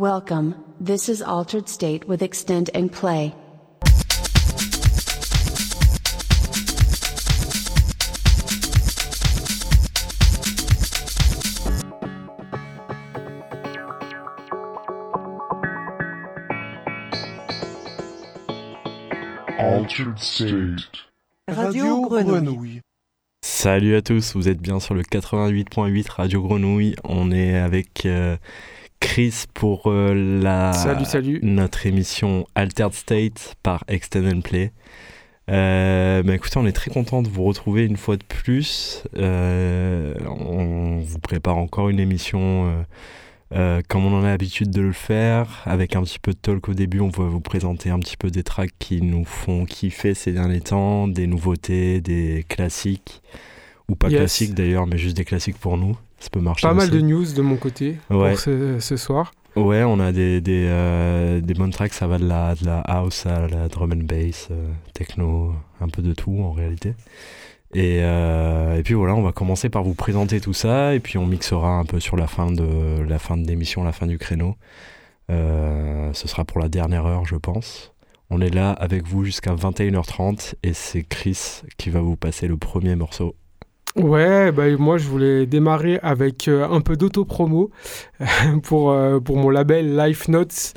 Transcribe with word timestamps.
Welcome, 0.00 0.54
this 0.80 1.10
is 1.10 1.20
Altered 1.20 1.68
State 1.68 2.08
with 2.08 2.22
Extend 2.22 2.70
and 2.72 2.90
Play. 2.90 3.34
Altered 19.58 20.18
State. 20.18 20.78
Radio 21.46 22.08
Grenouille. 22.08 22.80
Salut 23.42 23.96
à 23.96 24.00
tous, 24.00 24.34
vous 24.34 24.48
êtes 24.48 24.62
bien 24.62 24.80
sur 24.80 24.94
le 24.94 25.02
88.8 25.02 26.10
Radio 26.10 26.40
Grenouille. 26.40 26.96
On 27.04 27.30
est 27.30 27.54
avec 27.58 28.06
euh, 28.06 28.38
Chris 29.10 29.46
pour 29.54 29.88
euh, 29.88 30.14
la 30.40 30.72
Salut, 30.72 31.04
salut. 31.04 31.40
notre 31.42 31.84
émission 31.84 32.46
Altered 32.54 32.92
State 32.92 33.56
par 33.60 33.82
Extend 33.88 34.24
and 34.24 34.42
Play. 34.42 34.70
Euh, 35.50 36.22
bah 36.22 36.36
écoutez, 36.36 36.58
on 36.58 36.64
est 36.64 36.70
très 36.70 36.92
content 36.92 37.20
de 37.20 37.28
vous 37.28 37.42
retrouver 37.42 37.84
une 37.84 37.96
fois 37.96 38.16
de 38.16 38.22
plus. 38.22 39.02
Euh, 39.16 40.14
on 40.28 41.00
vous 41.00 41.18
prépare 41.18 41.56
encore 41.56 41.88
une 41.88 41.98
émission 41.98 42.84
euh, 43.52 43.82
comme 43.88 44.06
on 44.06 44.16
en 44.16 44.22
a 44.22 44.28
l'habitude 44.28 44.70
de 44.70 44.80
le 44.80 44.92
faire, 44.92 45.62
avec 45.64 45.96
un 45.96 46.04
petit 46.04 46.20
peu 46.20 46.30
de 46.30 46.38
talk 46.38 46.68
au 46.68 46.74
début. 46.74 47.00
On 47.00 47.08
va 47.08 47.24
vous 47.24 47.40
présenter 47.40 47.90
un 47.90 47.98
petit 47.98 48.16
peu 48.16 48.30
des 48.30 48.44
tracks 48.44 48.70
qui 48.78 49.02
nous 49.02 49.24
font 49.24 49.64
kiffer 49.64 50.14
ces 50.14 50.30
derniers 50.30 50.60
temps, 50.60 51.08
des 51.08 51.26
nouveautés, 51.26 52.00
des 52.00 52.46
classiques, 52.48 53.22
ou 53.90 53.96
pas 53.96 54.08
Yes. 54.08 54.18
classiques 54.18 54.54
d'ailleurs, 54.54 54.86
mais 54.86 54.96
juste 54.98 55.16
des 55.16 55.24
classiques 55.24 55.58
pour 55.58 55.76
nous. 55.76 55.96
Ça 56.18 56.28
peut 56.30 56.40
marcher. 56.40 56.66
Pas 56.66 56.74
mal 56.74 56.90
de 56.90 57.00
news 57.00 57.32
de 57.32 57.42
mon 57.42 57.56
côté 57.56 57.96
Ouais. 58.10 58.30
pour 58.30 58.40
ce, 58.40 58.78
ce 58.78 58.96
soir. 58.96 59.32
Ouais, 59.56 59.82
on 59.82 59.98
a 59.98 60.12
des, 60.12 60.40
des, 60.40 60.66
euh, 60.68 61.40
des 61.40 61.54
bonnes 61.54 61.72
tracks, 61.72 61.92
ça 61.92 62.06
va 62.06 62.18
de 62.18 62.26
la, 62.26 62.54
de 62.54 62.64
la 62.64 62.78
house 62.80 63.26
à 63.26 63.48
la 63.48 63.66
drum 63.68 63.92
and 63.92 64.04
bass, 64.04 64.46
euh, 64.52 64.68
techno, 64.94 65.52
un 65.80 65.88
peu 65.88 66.02
de 66.02 66.12
tout 66.12 66.38
en 66.40 66.52
réalité. 66.52 66.94
Et, 67.74 67.98
euh, 68.02 68.76
et 68.78 68.82
puis 68.84 68.94
voilà, 68.94 69.14
on 69.16 69.22
va 69.22 69.32
commencer 69.32 69.68
par 69.68 69.82
vous 69.82 69.94
présenter 69.94 70.40
tout 70.40 70.52
ça, 70.52 70.94
et 70.94 71.00
puis 71.00 71.18
on 71.18 71.26
mixera 71.26 71.78
un 71.78 71.84
peu 71.84 71.98
sur 72.00 72.16
la 72.16 72.26
fin 72.28 72.52
de 72.52 73.00
la 73.08 73.18
fin 73.18 73.36
de 73.36 73.46
l'émission, 73.46 73.82
la 73.82 73.92
fin 73.92 74.06
du 74.06 74.18
créneau. 74.18 74.54
Ce 75.28 76.26
sera 76.28 76.44
pour 76.44 76.60
la 76.60 76.68
dernière 76.68 77.06
heure, 77.06 77.24
je 77.24 77.36
pense. 77.36 77.92
On 78.30 78.40
est 78.40 78.50
là 78.54 78.70
avec 78.72 79.06
vous 79.06 79.24
jusqu'à 79.24 79.54
21h30, 79.54 80.54
et 80.62 80.72
c'est 80.72 81.02
Chris 81.02 81.62
qui 81.78 81.90
va 81.90 82.00
vous 82.00 82.16
passer 82.16 82.46
le 82.46 82.56
premier 82.56 82.94
morceau. 82.96 83.34
Ouais, 83.96 84.52
bah, 84.52 84.68
moi 84.78 84.98
je 84.98 85.08
voulais 85.08 85.46
démarrer 85.46 85.98
avec 86.02 86.46
euh, 86.46 86.68
un 86.68 86.80
peu 86.80 86.96
d'auto-promo 86.96 87.70
pour, 88.62 88.92
euh, 88.92 89.18
pour 89.18 89.36
mon 89.36 89.50
label 89.50 89.96
Life 89.96 90.28
Notes 90.28 90.74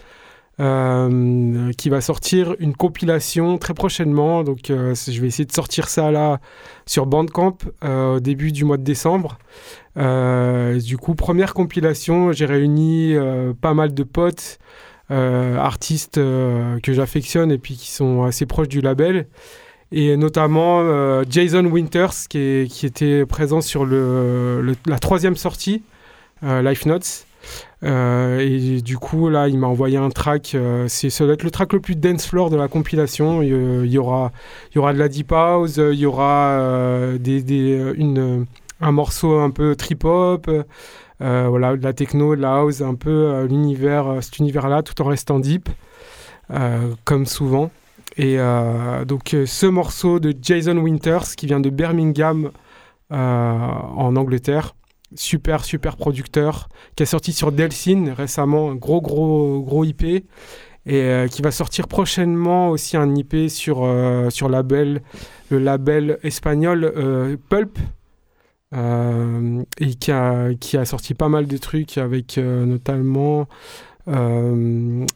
euh, 0.59 1.72
qui 1.73 1.89
va 1.89 2.02
sortir 2.02 2.55
une 2.58 2.75
compilation 2.75 3.59
très 3.59 3.75
prochainement. 3.75 4.44
Donc 4.44 4.61
je 4.67 5.22
vais 5.22 5.28
essayer 5.28 5.45
de 5.45 5.52
sortir 5.52 5.89
ça 5.89 6.09
là 6.09 6.39
sur 6.88 7.05
Bandcamp 7.05 7.58
au 7.83 8.20
début 8.20 8.52
du 8.52 8.66
mois 8.66 8.78
de 8.78 8.83
décembre. 8.83 9.38
Du 9.95 10.98
coup, 10.98 11.14
première 11.14 11.53
compilation, 11.53 12.31
j'ai 12.31 12.45
réuni 12.45 13.16
pas 13.61 13.73
mal 13.73 13.94
de 13.94 14.03
potes, 14.03 14.59
artistes 15.09 16.16
que 16.16 16.94
j'affectionne 16.94 17.52
et 17.52 17.58
puis 17.58 17.75
qui 17.75 17.92
sont 17.92 18.23
assez 18.23 18.45
proches 18.45 18.70
du 18.70 18.81
label 18.81 19.27
et 19.94 20.17
notamment 20.17 20.81
euh, 20.81 21.23
Jason 21.30 21.66
Winters 21.66 22.27
qui, 22.27 22.67
était 22.83 23.25
présent 23.27 23.61
sur 23.61 23.86
la 23.86 24.99
troisième 24.99 25.36
sortie, 25.36 25.83
euh, 26.44 26.63
Life 26.63 26.88
Notes. 26.88 27.27
Euh, 27.83 28.39
et 28.39 28.81
du 28.81 28.97
coup, 28.97 29.30
là, 29.30 29.47
il 29.49 29.59
m'a 29.59 29.67
envoyé 29.67 29.97
un 29.97 30.09
track. 30.09 30.58
c'est, 30.88 31.09
ça 31.11 31.25
doit 31.25 31.36
être 31.36 31.44
le 31.44 31.52
track 31.52 31.73
le 31.73 31.80
plus 31.80 31.95
dance 31.95 32.25
floor 32.25 32.49
de 32.49 32.55
la 32.58 32.67
compilation. 32.67 33.44
Il, 33.44 33.86
y- 33.86 33.97
aura, 33.99 34.31
y 34.73 34.80
aura 34.80 34.94
de 34.94 34.97
la 34.97 35.09
deep 35.09 35.31
house, 35.31 35.77
il 35.77 35.99
y 35.99 36.08
aura 36.08 36.58
une, 37.23 38.48
un 38.81 38.92
morceau 38.92 39.37
un 39.39 39.52
peu 39.52 39.75
trip 39.75 40.05
hop, 40.05 40.49
voilà, 41.20 41.77
de 41.77 41.83
la 41.83 41.93
techno, 41.93 42.36
de 42.36 42.42
la 42.42 42.55
house, 42.55 42.81
un 42.81 42.95
peu 42.95 43.45
l'univers, 43.48 44.17
cet 44.21 44.39
univers-là, 44.39 44.81
tout 44.81 44.99
en 45.04 45.05
restant 45.05 45.37
deep, 45.37 45.70
comme 47.04 47.27
souvent. 47.27 47.70
Et 48.17 48.35
euh, 48.37 49.05
donc 49.05 49.33
euh, 49.33 49.45
ce 49.45 49.65
morceau 49.65 50.19
de 50.19 50.33
Jason 50.39 50.77
Winters 50.77 51.35
qui 51.35 51.47
vient 51.47 51.59
de 51.59 51.69
Birmingham 51.69 52.51
euh, 53.11 53.15
en 53.15 54.15
Angleterre, 54.15 54.75
super 55.15 55.65
super 55.65 55.97
producteur, 55.97 56.69
qui 56.95 57.03
a 57.03 57.05
sorti 57.05 57.33
sur 57.33 57.51
Delsin 57.51 58.13
récemment, 58.15 58.71
un 58.71 58.75
gros 58.75 59.01
gros 59.01 59.61
gros 59.61 59.83
IP, 59.83 60.25
et 60.85 61.25
qui 61.31 61.41
va 61.41 61.51
sortir 61.51 61.87
prochainement 61.87 62.69
aussi 62.69 62.97
un 62.97 63.15
IP 63.15 63.49
sur, 63.49 63.89
sur 64.30 64.49
label, 64.49 65.01
le 65.49 65.59
label 65.59 66.19
espagnol 66.23 67.39
Pulp. 67.47 67.80
et 68.73 69.95
qui 69.95 70.11
a, 70.11 70.53
qui 70.59 70.75
a 70.75 70.83
sorti 70.83 71.13
pas 71.13 71.30
mal 71.30 71.47
de 71.47 71.57
trucs 71.57 71.97
avec 71.97 72.37
notamment 72.37 73.47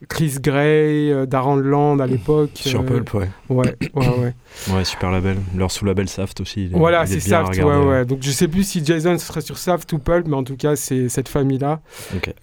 Chris 0.10 0.38
Gray, 0.42 1.12
euh, 1.12 1.26
Darren 1.26 1.58
Land 1.58 2.00
à 2.00 2.08
l'époque. 2.08 2.52
Sur 2.56 2.82
euh, 2.82 2.84
Pulp, 2.84 3.14
ouais. 3.14 3.30
Ouais, 3.50 3.76
ouais, 3.96 4.08
ouais. 4.08 4.34
Ouais, 4.74 4.84
super 4.86 5.12
label. 5.12 5.38
Leur 5.56 5.72
sous-label 5.72 6.08
Saft 6.10 6.42
aussi. 6.42 6.66
il 6.66 6.76
est- 6.76 6.78
voilà, 6.78 7.04
il 7.06 7.12
est 7.12 7.20
c'est 7.20 7.30
Saft, 7.30 7.56
ouais, 7.58 7.64
ouais. 7.78 8.06
Donc 8.06 8.20
je 8.22 8.32
sais 8.32 8.48
plus 8.48 8.64
si 8.64 8.84
Jason 8.86 9.18
serait 9.18 9.42
sur 9.42 9.58
Saft 9.58 9.92
ou 9.94 10.00
Pulp, 10.00 10.28
mais 10.28 10.36
en 10.36 10.44
tout 10.44 10.56
cas, 10.58 10.76
c'est 10.76 11.10
cette 11.10 11.30
famille-là. 11.30 11.82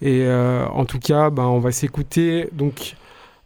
Et 0.01 0.21
euh, 0.23 0.65
en 0.67 0.85
tout 0.85 0.99
cas, 0.99 1.29
ben, 1.29 1.43
on 1.43 1.59
va 1.59 1.71
s'écouter 1.71 2.49
donc 2.53 2.95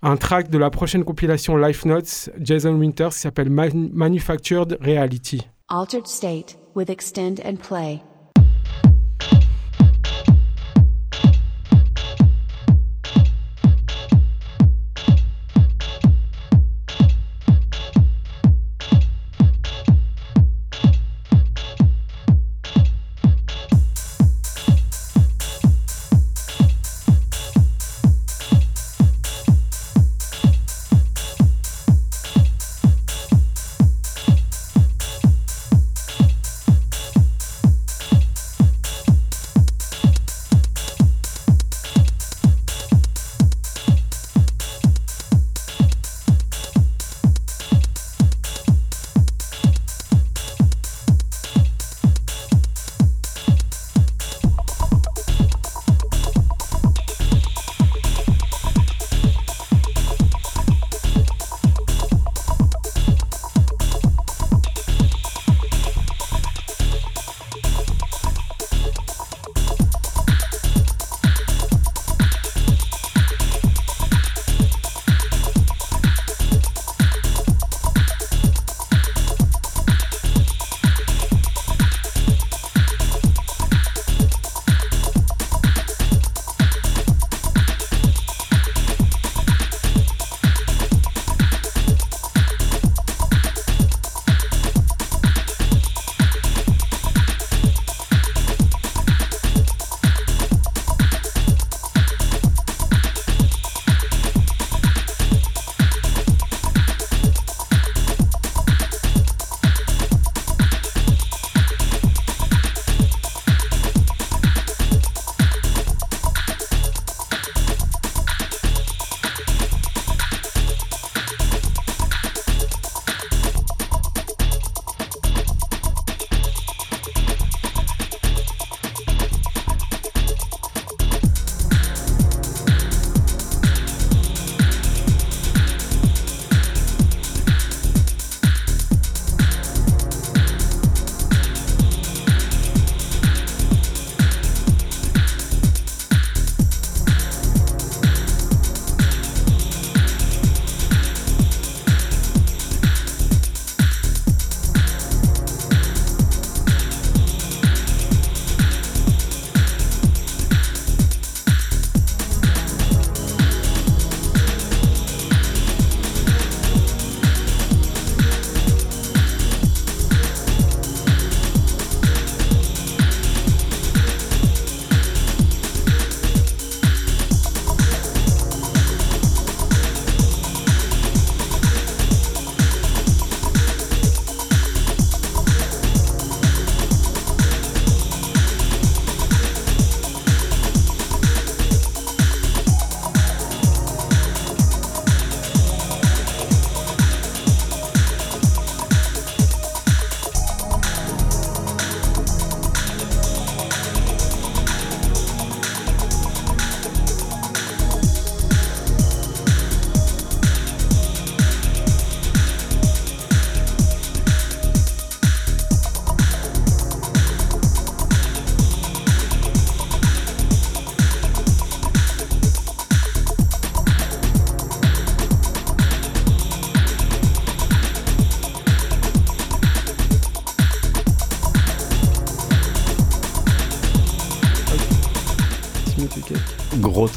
un 0.01 0.15
track 0.17 0.49
de 0.49 0.57
la 0.57 0.69
prochaine 0.69 1.03
compilation 1.03 1.57
Life 1.57 1.85
Notes, 1.85 2.29
Jason 2.39 2.73
Winters, 2.75 3.09
qui 3.09 3.19
s'appelle 3.19 3.49
Man- 3.49 3.89
Manufactured 3.93 4.77
Reality. 4.81 5.41
Altered 5.69 6.07
State 6.07 6.57
with 6.75 6.89
Extend 6.89 7.35
and 7.45 7.55
Play. 7.57 8.01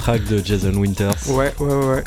Track 0.03 0.25
de 0.25 0.39
Jason 0.45 0.73
Winters. 0.75 1.15
Ouais, 1.29 1.55
ouais, 1.61 1.75
ouais. 1.75 2.03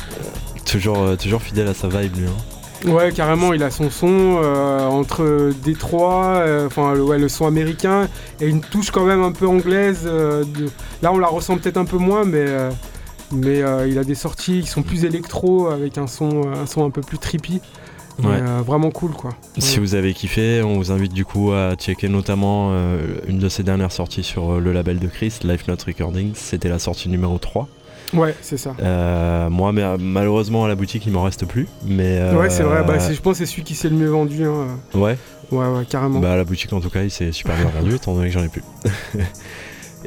Toujours, 0.66 0.98
euh, 1.00 1.16
toujours 1.16 1.42
fidèle 1.42 1.68
à 1.70 1.74
sa 1.74 1.88
vibe, 1.88 2.18
lui. 2.18 2.26
hein. 2.28 2.90
Ouais, 2.92 3.14
carrément, 3.14 3.54
il 3.54 3.64
a 3.64 3.72
son 3.72 3.90
son 3.90 4.42
euh, 4.44 4.86
entre 4.86 5.52
Détroit, 5.64 6.36
euh, 6.46 6.68
enfin 6.68 6.94
le- 6.94 7.04
ouais, 7.04 7.18
le 7.18 7.30
son 7.30 7.48
américain 7.48 8.10
et 8.42 8.48
une 8.48 8.60
touche 8.60 8.92
quand 8.92 9.06
même 9.06 9.24
un 9.24 9.32
peu 9.32 9.48
anglaise. 9.48 10.02
euh, 10.06 10.44
de- 10.44 10.70
Là, 11.02 11.14
on 11.14 11.18
la 11.18 11.28
ressent 11.28 11.58
peut-être 11.58 11.78
un 11.78 11.86
peu 11.86 11.98
moins, 11.98 12.26
mais, 12.26 12.46
mais 13.32 13.60
il 13.88 13.98
a 13.98 14.04
des 14.04 14.14
sorties 14.14 14.60
qui 14.62 14.68
sont 14.68 14.84
plus 14.84 15.06
électro 15.06 15.68
avec 15.68 15.98
un 15.98 16.08
son, 16.08 16.42
un 16.54 16.66
son 16.66 16.84
un 16.86 16.90
peu 16.90 17.00
plus 17.02 17.18
trippy. 17.18 17.62
Ouais. 18.24 18.40
vraiment 18.66 18.92
cool, 18.92 19.12
quoi. 19.12 19.32
Si 19.58 19.80
vous 19.80 19.94
avez 19.96 20.14
kiffé, 20.14 20.62
on 20.64 20.78
vous 20.78 20.92
invite 20.92 21.12
du 21.14 21.26
coup 21.26 21.52
à 21.54 21.76
checker 21.76 22.08
notamment 22.10 22.72
une 23.28 23.40
de 23.40 23.50
ses 23.50 23.64
dernières 23.64 23.92
sorties 23.94 24.24
sur 24.24 24.60
le 24.60 24.72
label 24.74 25.00
de 25.00 25.08
Chris, 25.08 25.34
Life 25.44 25.68
Note 25.68 25.84
Recordings. 25.84 26.34
C'était 26.36 26.70
la 26.70 26.80
sortie 26.80 27.08
numéro 27.10 27.38
3. 27.38 27.68
Ouais, 28.14 28.36
c'est 28.42 28.58
ça. 28.58 28.76
Euh, 28.82 29.50
moi, 29.50 29.72
mais, 29.74 29.84
euh, 29.84 29.98
malheureusement, 30.00 30.66
à 30.66 30.68
la 30.68 30.76
boutique, 30.76 31.06
il 31.06 31.12
m'en 31.14 31.24
reste 31.24 31.46
plus. 31.46 31.68
Mais, 31.86 32.18
euh, 32.20 32.38
Ouais, 32.40 32.50
c'est 32.50 32.64
vrai. 32.64 32.84
Bah, 32.86 32.98
je 33.00 33.20
pense 33.20 33.40
que 33.40 33.46
c'est 33.46 33.52
celui 33.52 33.64
qui 33.64 33.76
s'est 33.76 33.90
le 33.90 33.96
mieux 33.96 34.10
vendu. 34.10 34.46
hein. 34.46 34.68
Ouais, 34.94 35.18
Ouais, 35.52 35.66
ouais, 35.68 35.86
carrément. 35.90 36.20
bah, 36.20 36.34
à 36.34 36.38
la 36.38 36.44
boutique 36.44 36.72
en 36.74 36.80
tout 36.82 36.90
cas, 36.90 37.04
il 37.04 37.12
s'est 37.12 37.32
super 37.32 37.56
bien 37.56 37.66
vendu, 37.78 37.96
étant 37.96 38.14
donné 38.16 38.28
que 38.28 38.34
j'en 38.34 38.44
ai 38.44 38.50
plus. 38.50 38.64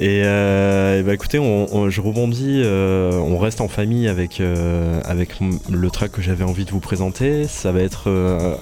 Et, 0.00 0.22
euh, 0.24 1.00
et 1.00 1.02
bah 1.02 1.12
écoutez, 1.12 1.40
on, 1.40 1.66
on- 1.74 1.90
je 1.90 2.00
rebondis, 2.00 2.62
euh, 2.64 3.14
on 3.18 3.36
reste 3.36 3.60
en 3.60 3.66
famille 3.66 4.06
avec, 4.06 4.40
euh, 4.40 5.00
avec 5.04 5.30
le 5.68 5.90
track 5.90 6.12
que 6.12 6.22
j'avais 6.22 6.44
envie 6.44 6.64
de 6.64 6.70
vous 6.70 6.78
présenter. 6.78 7.48
Ça 7.48 7.72
va 7.72 7.80
être 7.80 8.08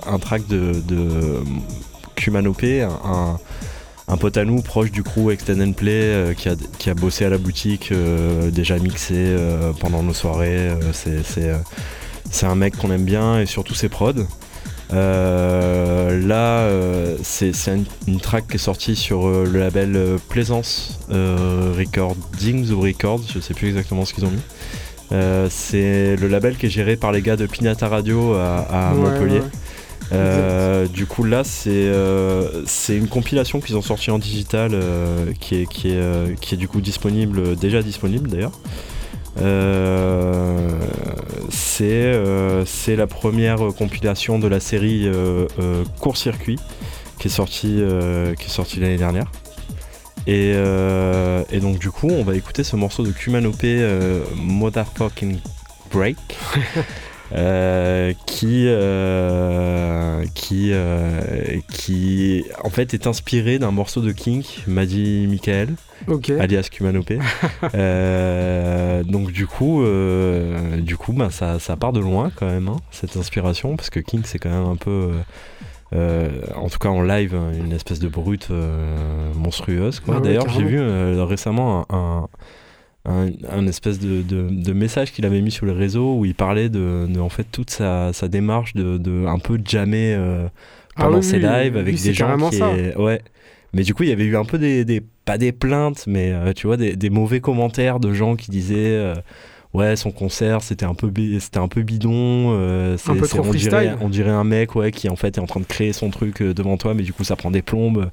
un 0.06 0.18
track 0.18 0.46
de, 0.46 0.72
de 0.88 1.42
Kumanopé, 2.14 2.82
un, 2.84 3.38
un, 4.08 4.16
pote 4.16 4.36
à 4.36 4.44
nous 4.44 4.62
proche 4.62 4.90
du 4.90 5.02
crew 5.02 5.30
Extend 5.30 5.60
and 5.60 5.72
Play 5.72 5.90
euh, 5.92 6.34
qui, 6.34 6.48
a, 6.48 6.54
qui 6.78 6.90
a 6.90 6.94
bossé 6.94 7.24
à 7.24 7.28
la 7.28 7.38
boutique, 7.38 7.90
euh, 7.92 8.50
déjà 8.50 8.78
mixé 8.78 9.14
euh, 9.16 9.72
pendant 9.78 10.02
nos 10.02 10.14
soirées. 10.14 10.56
euh, 10.70 10.80
c'est, 10.92 11.24
c'est, 11.24 11.52
c'est 12.30 12.46
un 12.46 12.54
mec 12.54 12.76
qu'on 12.76 12.90
aime 12.92 13.04
bien 13.04 13.40
et 13.40 13.46
surtout 13.46 13.74
ses 13.74 13.88
prods. 13.88 14.12
Euh, 14.92 16.20
là, 16.26 16.60
euh, 16.60 17.16
c'est 17.22 17.52
c'est 17.52 17.74
une, 17.74 17.84
une 18.06 18.20
track 18.20 18.46
qui 18.46 18.54
est 18.54 18.58
sortie 18.58 18.94
sur 18.94 19.28
le 19.28 19.58
label 19.58 19.98
Plaisance 20.28 21.00
euh, 21.10 21.72
Recordings 21.76 22.70
ou 22.70 22.80
Records, 22.80 23.22
je 23.34 23.40
sais 23.40 23.52
plus 23.54 23.68
exactement 23.68 24.04
ce 24.04 24.14
qu'ils 24.14 24.24
ont 24.24 24.30
mis. 24.30 24.38
Euh, 25.12 25.48
c'est 25.50 26.16
le 26.16 26.28
label 26.28 26.56
qui 26.56 26.66
est 26.66 26.70
géré 26.70 26.96
par 26.96 27.10
les 27.12 27.22
gars 27.22 27.36
de 27.36 27.46
Pinata 27.46 27.88
Radio 27.88 28.34
à, 28.34 28.58
à 28.70 28.94
Ouais, 28.94 29.00
Montpellier. 29.10 29.40
ouais. 29.40 29.46
Euh, 30.12 30.65
du 30.84 31.06
coup 31.06 31.24
là 31.24 31.44
c'est 31.44 31.70
euh, 31.70 32.64
c'est 32.66 32.96
une 32.96 33.08
compilation 33.08 33.60
qu'ils 33.60 33.76
ont 33.76 33.82
sortie 33.82 34.10
en 34.10 34.18
digital 34.18 34.72
euh, 34.74 35.32
qui, 35.40 35.54
est, 35.62 35.68
euh, 35.86 36.34
du 36.52 36.68
coup 36.68 36.80
disponible, 36.80 37.56
déjà 37.56 37.82
disponible 37.82 38.28
d'ailleurs. 38.28 38.52
Euh, 39.40 40.70
c'est 41.50 41.84
euh, 41.90 42.64
la 42.88 43.06
première 43.06 43.58
compilation 43.76 44.38
de 44.38 44.48
la 44.48 44.60
série 44.60 45.06
euh, 45.06 45.46
euh, 45.58 45.84
Court 46.00 46.16
Circuit 46.16 46.58
qui 47.18 47.28
est 47.28 47.30
sortie 47.30 47.76
euh, 47.80 48.34
l'année 48.78 48.96
dernière. 48.96 49.30
Et, 50.26 50.52
euh, 50.54 51.44
donc 51.60 51.78
du 51.78 51.90
coup 51.90 52.08
on 52.08 52.24
va 52.24 52.34
écouter 52.34 52.64
ce 52.64 52.76
morceau 52.76 53.04
de 53.04 53.12
Kumanopé 53.12 53.78
euh, 53.80 54.24
Motherfucking 54.36 55.38
Break. 55.92 56.16
Euh, 57.34 58.12
qui 58.26 58.66
euh, 58.68 60.24
qui 60.34 60.70
euh, 60.72 61.58
qui 61.72 62.44
en 62.62 62.70
fait 62.70 62.94
est 62.94 63.06
inspiré 63.06 63.58
d'un 63.58 63.72
morceau 63.72 64.00
de 64.00 64.12
Kink, 64.12 64.62
Maddy 64.66 65.26
Michael, 65.28 65.74
Ok. 66.06 66.30
alias 66.30 66.68
Kumanopé. 66.70 67.18
Donc 69.10 69.32
du 69.32 69.46
coup, 69.46 69.84
du 70.78 70.96
coup, 70.96 71.12
ben, 71.12 71.30
ça, 71.30 71.58
ça 71.58 71.76
part 71.76 71.92
de 71.92 72.00
loin 72.00 72.30
quand 72.34 72.46
même 72.46 72.68
hein, 72.68 72.76
cette 72.90 73.16
inspiration 73.16 73.76
parce 73.76 73.90
que 73.90 74.00
Kink 74.00 74.26
c'est 74.26 74.38
quand 74.38 74.50
même 74.50 74.66
un 74.68 74.76
peu, 74.76 75.10
euh, 75.94 76.28
en 76.56 76.68
tout 76.68 76.78
cas 76.78 76.88
en 76.88 77.02
live, 77.02 77.36
une 77.58 77.72
espèce 77.72 77.98
de 78.00 78.08
brute 78.08 78.48
euh, 78.50 79.32
monstrueuse. 79.34 80.00
Quoi. 80.00 80.16
Ah 80.18 80.20
D'ailleurs, 80.20 80.48
j'ai 80.48 80.64
vu 80.64 80.78
euh, 80.80 81.24
récemment 81.24 81.86
un, 81.90 81.96
un, 81.96 82.28
un- 83.06 83.30
un 83.50 83.66
espèce 83.66 83.98
de, 83.98 84.22
de- 84.22 84.48
de 84.50 84.72
message 84.72 85.12
qu'il 85.12 85.24
avait 85.26 85.40
mis 85.40 85.50
sur 85.50 85.66
les 85.66 85.72
réseaux 85.72 86.16
où 86.18 86.24
il 86.24 86.34
parlait 86.34 86.68
de, 86.68 87.06
de, 87.08 87.20
en 87.20 87.28
fait 87.28 87.46
toute 87.50 87.70
sa, 87.70 88.12
sa 88.12 88.28
démarche 88.28 88.74
de, 88.74 89.26
un 89.26 89.38
peu 89.38 89.58
jammer 89.64 90.14
euh, 90.14 90.48
Ah 90.96 91.04
pendant 91.04 91.18
oui, 91.18 91.22
ses 91.24 91.38
lives 91.38 91.74
oui, 91.74 91.80
avec 91.80 92.00
des 92.02 92.12
gens 92.14 92.50
qui 92.50 92.56
ça. 92.58 92.70
est- 92.76 92.96
ouais. 92.96 93.20
Mais 93.72 93.82
du 93.82 93.94
coup 93.94 94.02
il 94.04 94.08
y 94.08 94.12
avait 94.12 94.24
eu 94.24 94.36
un 94.36 94.44
peu 94.44 94.58
des, 94.58 94.84
des- 94.84 95.02
pas 95.24 95.38
des 95.38 95.52
plaintes 95.52 96.04
mais 96.06 96.30
euh, 96.32 96.52
tu 96.52 96.66
vois 96.66 96.76
des, 96.76 96.96
des 96.96 97.10
mauvais 97.10 97.40
commentaires 97.40 98.00
de 98.00 98.12
gens 98.12 98.36
qui 98.36 98.50
disaient 98.50 98.74
euh, 98.96 99.14
ouais 99.74 99.96
son 99.96 100.10
concert 100.12 100.62
c'était 100.62 100.86
un 100.86 100.94
peu 100.94 101.12
c'était 101.40 101.58
un 101.58 101.68
peu 101.68 101.82
bidon 101.82 102.52
euh, 102.54 102.96
c'est- 102.96 103.10
Un 103.10 103.16
peu 103.16 103.26
trop 103.28 103.40
on 103.44 103.50
dirait 103.52 103.94
on 104.00 104.08
dirait 104.08 104.30
un 104.30 104.44
mec 104.44 104.74
ouais 104.76 104.92
qui 104.92 105.08
en 105.08 105.16
fait 105.16 105.36
est 105.36 105.40
en 105.40 105.46
train 105.46 105.60
de 105.60 105.66
créer 105.66 105.92
son 105.92 106.10
truc 106.10 106.40
euh, 106.42 106.54
devant 106.54 106.76
toi 106.76 106.94
mais 106.94 107.02
du 107.02 107.12
coup 107.12 107.24
ça 107.24 107.36
prend 107.36 107.50
des 107.50 107.62
plombes 107.62 108.08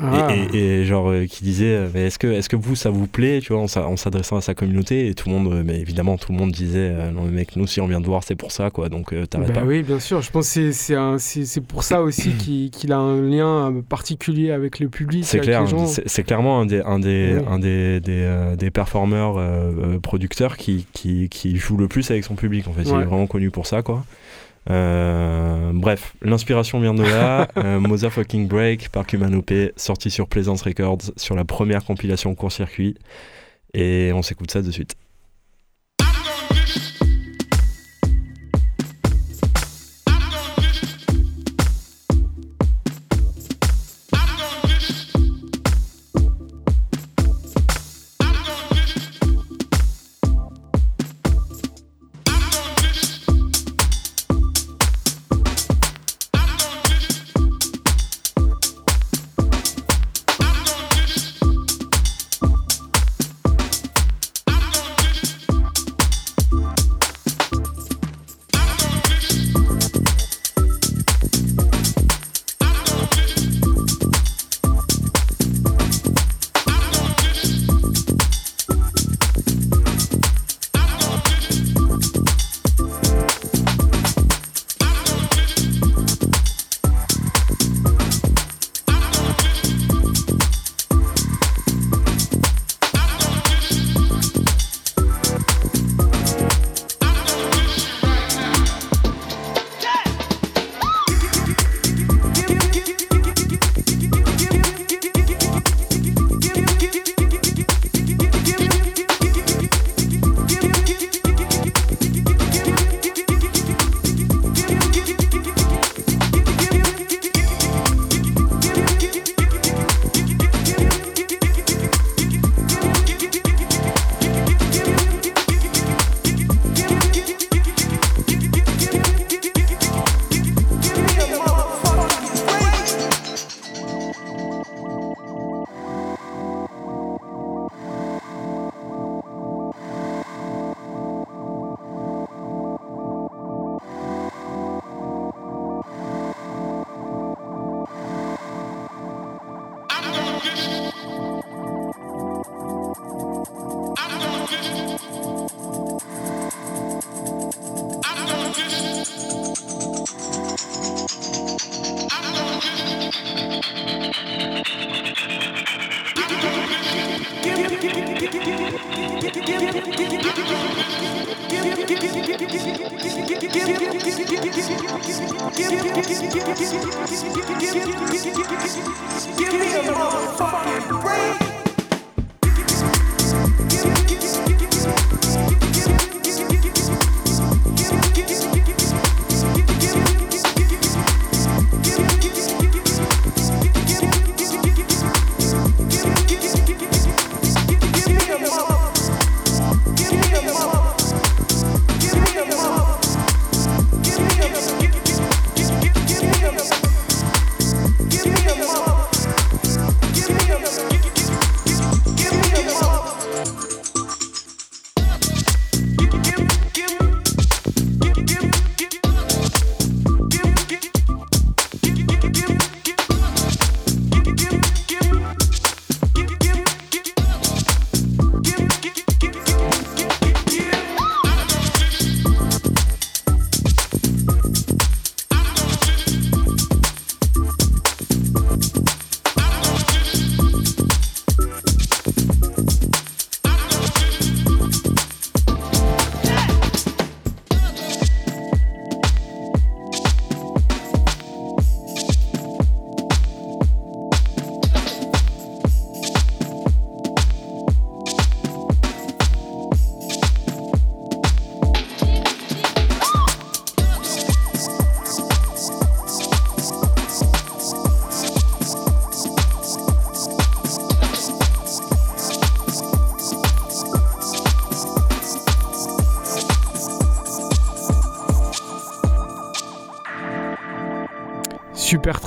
Ah. 0.00 0.28
et, 0.52 0.56
et- 0.56 0.80
et 0.80 0.84
genre 0.84 1.10
euh, 1.10 1.26
qui 1.26 1.42
disait 1.42 1.74
euh, 1.74 1.88
mais 1.92 2.06
est-ce 2.06 2.18
que 2.18 2.28
est-ce 2.28 2.48
que 2.48 2.56
vous 2.56 2.76
ça 2.76 2.88
vous 2.90 3.06
plaît 3.08 3.40
tu 3.42 3.52
vois 3.52 3.62
en, 3.62 3.66
s'a- 3.66 3.86
en 3.86 3.96
s'adressant 3.96 4.36
à 4.36 4.40
sa 4.40 4.54
communauté 4.54 5.08
et 5.08 5.14
tout 5.14 5.28
le 5.28 5.34
monde 5.34 5.52
euh, 5.52 5.62
mais 5.64 5.80
évidemment 5.80 6.16
tout 6.16 6.30
le 6.32 6.38
monde 6.38 6.52
disait 6.52 6.92
non 7.12 7.22
mais 7.24 7.32
mec 7.32 7.56
nous 7.56 7.66
si 7.66 7.80
on 7.80 7.86
vient 7.88 8.00
de 8.00 8.06
voir 8.06 8.22
c'est 8.22 8.36
pour 8.36 8.52
ça 8.52 8.70
quoi 8.70 8.88
donc 8.88 9.10
t'arrêtes 9.28 9.48
Bah 9.48 9.60
pas 9.60 9.66
oui, 9.66 9.82
bien 9.82 9.98
sûr. 9.98 10.20
Je 10.22 10.30
pense 10.30 10.54
que 10.54 10.70
c'est- 10.72 11.60
pour 11.66 11.82
ça 11.82 12.02
aussi 12.02 12.30
qu'il 12.70 12.92
a 12.92 12.98
un 12.98 13.20
lien 13.20 13.74
particulier 13.88 14.50
avec 14.52 14.78
le 14.78 14.88
public. 14.88 15.24
C'est 15.24 15.40
clair, 15.40 15.64
c'est 16.06 16.22
clairement 16.22 16.60
un 16.60 16.66
des, 16.66 16.80
un 16.80 16.98
des, 16.98 17.34
Ouais. 17.34 17.44
un 17.48 17.58
des, 17.58 18.00
des, 18.00 18.22
euh, 18.22 18.56
des 18.56 18.70
performeurs 18.70 19.34
euh, 19.38 19.98
producteurs 20.00 20.56
qui, 20.56 20.86
qui, 20.92 21.28
qui 21.28 21.56
joue 21.56 21.76
le 21.76 21.88
plus 21.88 22.10
avec 22.10 22.24
son 22.24 22.34
public 22.36 22.68
en 22.68 22.72
fait. 22.72 22.82
Il 22.82 22.92
Ouais. 22.92 23.02
est 23.02 23.06
vraiment 23.06 23.26
connu 23.26 23.50
pour 23.50 23.66
ça 23.66 23.82
quoi. 23.82 24.04
Euh, 24.70 25.70
bref, 25.72 26.14
l'inspiration 26.22 26.80
vient 26.80 26.94
de 26.94 27.02
là. 27.02 27.48
euh, 27.56 27.80
Motherfucking 27.80 28.48
Break 28.48 28.90
par 28.90 29.06
Kumanopé, 29.06 29.72
sorti 29.76 30.10
sur 30.10 30.28
Plaisance 30.28 30.62
Records 30.62 31.12
sur 31.16 31.34
la 31.34 31.44
première 31.44 31.84
compilation 31.84 32.34
court 32.34 32.52
circuit. 32.52 32.96
Et 33.74 34.10
on 34.14 34.22
s'écoute 34.22 34.50
ça 34.50 34.62
de 34.62 34.70
suite. 34.70 34.94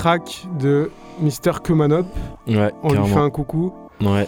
Track 0.02 0.48
de 0.60 0.90
Mr. 1.22 1.62
Kumanop. 1.64 2.08
Ouais, 2.48 2.72
On 2.82 2.92
lui 2.94 3.08
fait 3.08 3.20
un 3.20 3.30
coucou. 3.30 3.72
Ouais. 4.02 4.28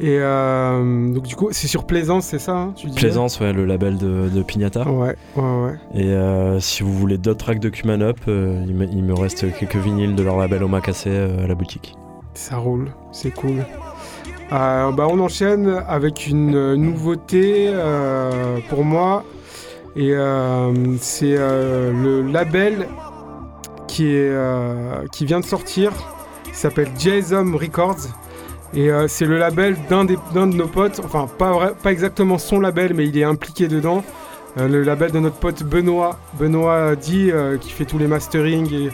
Et 0.00 0.16
euh, 0.18 1.12
donc 1.12 1.24
du 1.24 1.36
coup, 1.36 1.48
c'est 1.50 1.66
sur 1.66 1.84
Plaisance, 1.84 2.24
c'est 2.24 2.38
ça 2.38 2.56
hein, 2.56 2.72
tu 2.74 2.88
Plaisance, 2.88 3.38
ouais, 3.38 3.52
le 3.52 3.66
label 3.66 3.98
de, 3.98 4.30
de 4.30 4.42
Pignata. 4.42 4.88
Ouais, 4.88 5.14
ouais, 5.36 5.42
ouais. 5.42 5.74
Et 5.94 6.06
euh, 6.06 6.60
si 6.60 6.82
vous 6.82 6.94
voulez 6.94 7.18
d'autres 7.18 7.44
tracks 7.44 7.60
de 7.60 7.68
Kuman 7.68 8.00
Up, 8.00 8.20
euh, 8.26 8.64
il, 8.66 8.74
me, 8.74 8.86
il 8.86 9.04
me 9.04 9.12
reste 9.12 9.54
quelques 9.58 9.76
vinyles 9.76 10.14
de 10.14 10.22
leur 10.22 10.38
label 10.38 10.64
Omakase 10.64 11.06
à 11.06 11.46
la 11.46 11.54
boutique. 11.54 11.94
Ça 12.32 12.56
roule, 12.56 12.90
c'est 13.12 13.34
cool. 13.34 13.66
Bah, 14.50 15.06
on 15.10 15.20
enchaîne 15.20 15.82
avec 15.86 16.26
une 16.26 16.74
nouveauté 16.74 17.70
pour 18.70 18.82
moi. 18.82 19.24
Et 19.94 20.14
c'est 21.00 21.36
le 21.36 22.22
label 22.22 22.86
qui, 23.92 24.06
euh, 24.08 25.06
qui 25.12 25.26
vient 25.26 25.40
de 25.40 25.44
sortir. 25.44 25.92
Il 26.46 26.54
s'appelle 26.54 26.88
Jason 26.98 27.52
Records. 27.54 28.08
Et 28.74 28.90
euh, 28.90 29.06
c'est 29.06 29.26
le 29.26 29.36
label 29.36 29.76
d'un 29.90 30.06
de 30.06 30.56
nos 30.56 30.66
potes. 30.66 31.00
Enfin, 31.04 31.28
pas, 31.38 31.74
exactement 31.84 32.38
son 32.38 32.58
label, 32.58 32.94
mais 32.94 33.06
il 33.06 33.18
est 33.18 33.24
impliqué 33.24 33.68
dedans. 33.68 34.02
Euh, 34.58 34.66
le 34.66 34.82
label 34.82 35.12
de 35.12 35.18
notre 35.18 35.36
pote 35.36 35.62
Benoît. 35.62 36.18
Benoît 36.40 36.96
dit 36.96 37.30
qui 37.60 37.70
fait 37.70 37.84
tous 37.84 37.98
les 37.98 38.06
masterings 38.06 38.90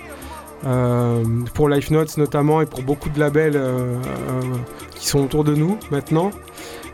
pour 1.54 1.68
Life 1.68 1.90
Notes 1.92 2.16
notamment 2.16 2.60
et 2.60 2.66
pour 2.66 2.82
beaucoup 2.82 3.08
de 3.08 3.20
labels 3.20 3.60
qui 4.96 5.06
sont 5.06 5.20
autour 5.20 5.44
de 5.44 5.54
nous 5.54 5.78
maintenant. 5.92 6.32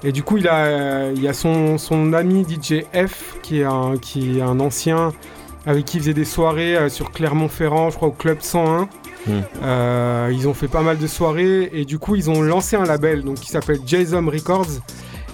Et 0.03 0.13
du 0.13 0.23
coup, 0.23 0.37
il 0.37 0.49
a, 0.49 1.11
il 1.13 1.27
a 1.27 1.33
son, 1.33 2.13
ami 2.13 2.45
DJ 2.45 2.85
F 2.93 3.37
qui 3.43 3.63
qui 4.03 4.39
est 4.39 4.43
un 4.43 4.61
ancien 4.61 5.15
avec 5.67 5.85
qui 5.85 5.97
il 5.99 6.01
faisait 6.01 6.15
des 6.15 6.25
soirées 6.25 6.77
euh, 6.77 6.89
sur 6.89 7.11
Clermont-Ferrand, 7.11 7.91
je 7.91 7.97
crois 7.97 8.09
au 8.09 8.13
Club 8.13 8.39
101. 8.41 8.89
Hmm. 9.27 9.41
Euh, 9.63 10.31
ils 10.33 10.47
ont 10.47 10.55
fait 10.55 10.69
pas 10.69 10.83
mal 10.83 10.99
de 10.99 11.07
soirées 11.07 11.71
et 11.73 11.85
du 11.85 11.99
coup, 11.99 12.15
ils 12.15 12.29
ont 12.29 12.43
lancé 12.43 12.77
un 12.77 12.85
label 12.85 13.23
donc, 13.23 13.37
qui 13.37 13.49
s'appelle 13.49 13.81
Jason 13.87 14.25
Records. 14.27 14.81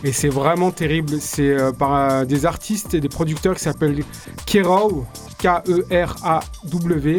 Et 0.03 0.13
c'est 0.13 0.29
vraiment 0.29 0.71
terrible. 0.71 1.21
C'est 1.21 1.51
euh, 1.51 1.73
par 1.73 2.25
des 2.25 2.47
artistes 2.47 2.95
et 2.95 3.01
des 3.01 3.09
producteurs 3.09 3.55
qui 3.55 3.65
s'appellent 3.65 4.03
Keraw, 4.47 5.03
E 5.03 5.05
K-E-R-A-W. 5.39 7.17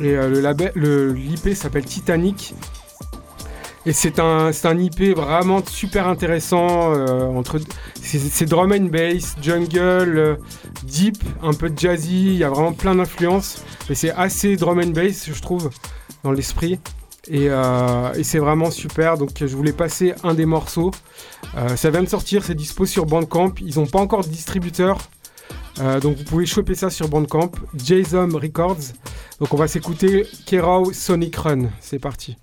Et 0.00 0.12
le 0.12 0.40
label, 0.40 0.72
le, 0.74 1.12
l'IP 1.12 1.54
s'appelle 1.54 1.84
Titanic. 1.84 2.54
Et 3.86 3.92
c'est 3.92 4.18
un, 4.18 4.50
un 4.64 4.78
IP 4.78 5.14
vraiment 5.14 5.62
super 5.66 6.08
intéressant. 6.08 6.94
euh, 6.94 7.26
entre, 7.26 7.60
c'est, 8.00 8.46
drum 8.46 8.72
and 8.72 8.86
bass, 8.86 9.36
jungle, 9.42 10.18
euh, 10.18 10.36
deep, 10.84 11.22
un 11.42 11.52
peu 11.52 11.68
de 11.68 11.78
jazzy. 11.78 12.26
Il 12.26 12.36
y 12.36 12.44
a 12.44 12.48
vraiment 12.48 12.72
plein 12.72 12.94
d'influences. 12.94 13.62
Mais 13.88 13.94
c'est 13.94 14.10
assez 14.12 14.56
drum 14.56 14.78
and 14.78 14.92
bass, 14.92 15.28
je 15.30 15.40
trouve, 15.40 15.68
dans 16.22 16.32
l'esprit. 16.32 16.80
Et, 17.28 17.48
euh, 17.50 18.12
et 18.14 18.24
c'est 18.24 18.38
vraiment 18.38 18.70
super. 18.70 19.18
Donc 19.18 19.32
je 19.38 19.56
voulais 19.56 19.72
passer 19.72 20.14
un 20.22 20.32
des 20.34 20.46
morceaux. 20.46 20.90
Ça 21.76 21.90
vient 21.90 22.02
de 22.02 22.08
sortir, 22.08 22.42
c'est 22.42 22.54
dispo 22.54 22.86
sur 22.86 23.06
Bandcamp. 23.06 23.52
Ils 23.60 23.78
n'ont 23.78 23.86
pas 23.86 24.00
encore 24.00 24.24
de 24.24 24.28
distributeur. 24.28 24.98
Donc 26.02 26.16
vous 26.16 26.24
pouvez 26.24 26.46
choper 26.46 26.74
ça 26.74 26.90
sur 26.90 27.08
Bandcamp. 27.08 27.52
Jason 27.76 28.28
Records. 28.32 28.92
Donc 29.40 29.54
on 29.54 29.56
va 29.56 29.68
s'écouter 29.68 30.26
Kerao 30.46 30.92
Sonic 30.92 31.36
Run. 31.36 31.70
C'est 31.80 31.98
parti. 31.98 32.36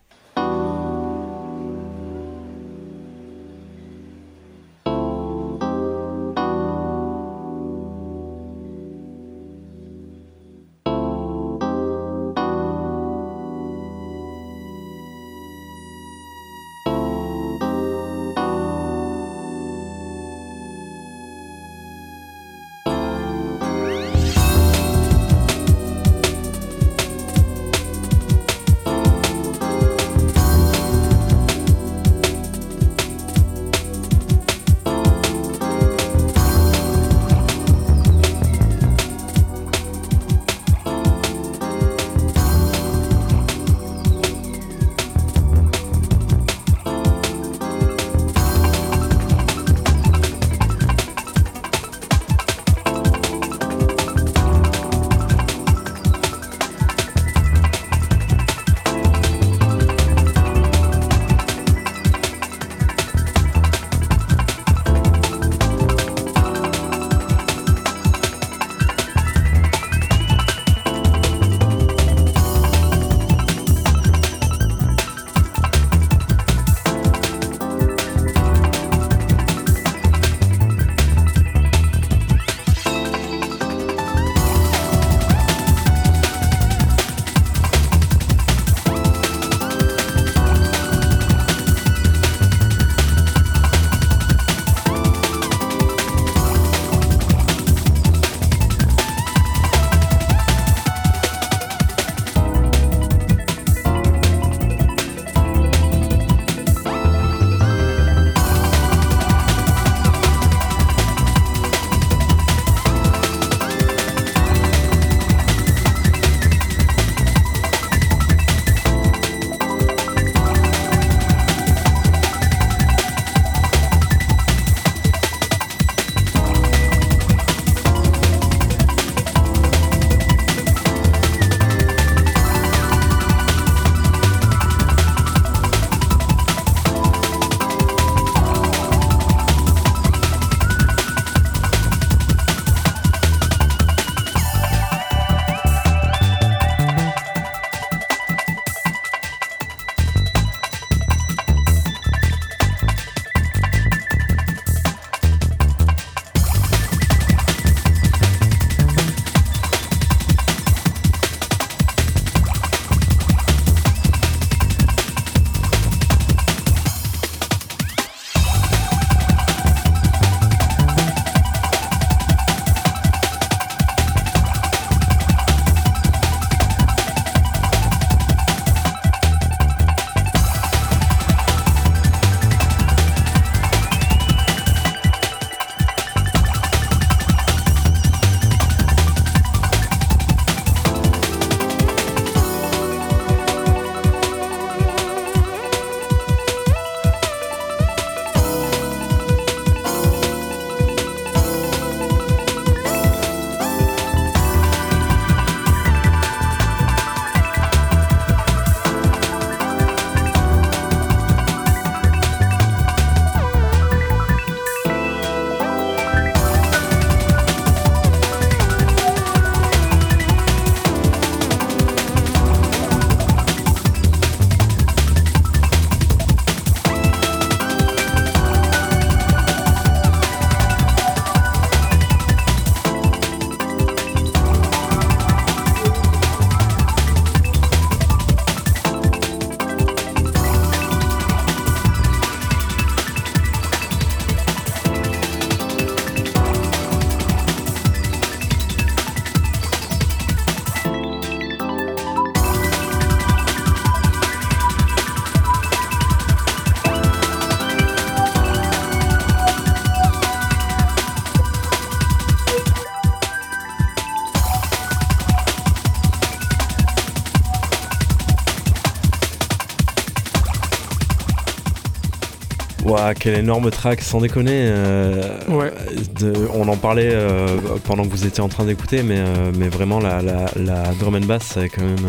Ouah, 273.02 273.14
quel 273.14 273.36
énorme 273.38 273.70
track, 273.72 274.02
sans 274.02 274.22
déconner. 274.22 274.52
euh, 274.68 275.22
Ouais. 275.50 275.72
de- 276.20 276.34
on 276.54 276.68
en 276.68 276.78
parlait 276.78 277.10
euh, 277.12 277.48
pendant 277.86 278.04
que 278.04 278.10
vous 278.10 278.26
étiez 278.26 278.44
en 278.44 278.50
train 278.50 278.66
d'écouter, 278.66 279.04
mais, 279.04 279.18
euh, 279.20 279.52
mais 279.58 279.70
vraiment 279.70 280.00
la, 280.00 280.22
la, 280.22 280.46
la 280.56 280.84
drum 281.00 281.16
and 281.16 281.26
bass, 281.26 281.44
c'est 281.54 281.70
quand 281.70 281.82
même 281.84 282.06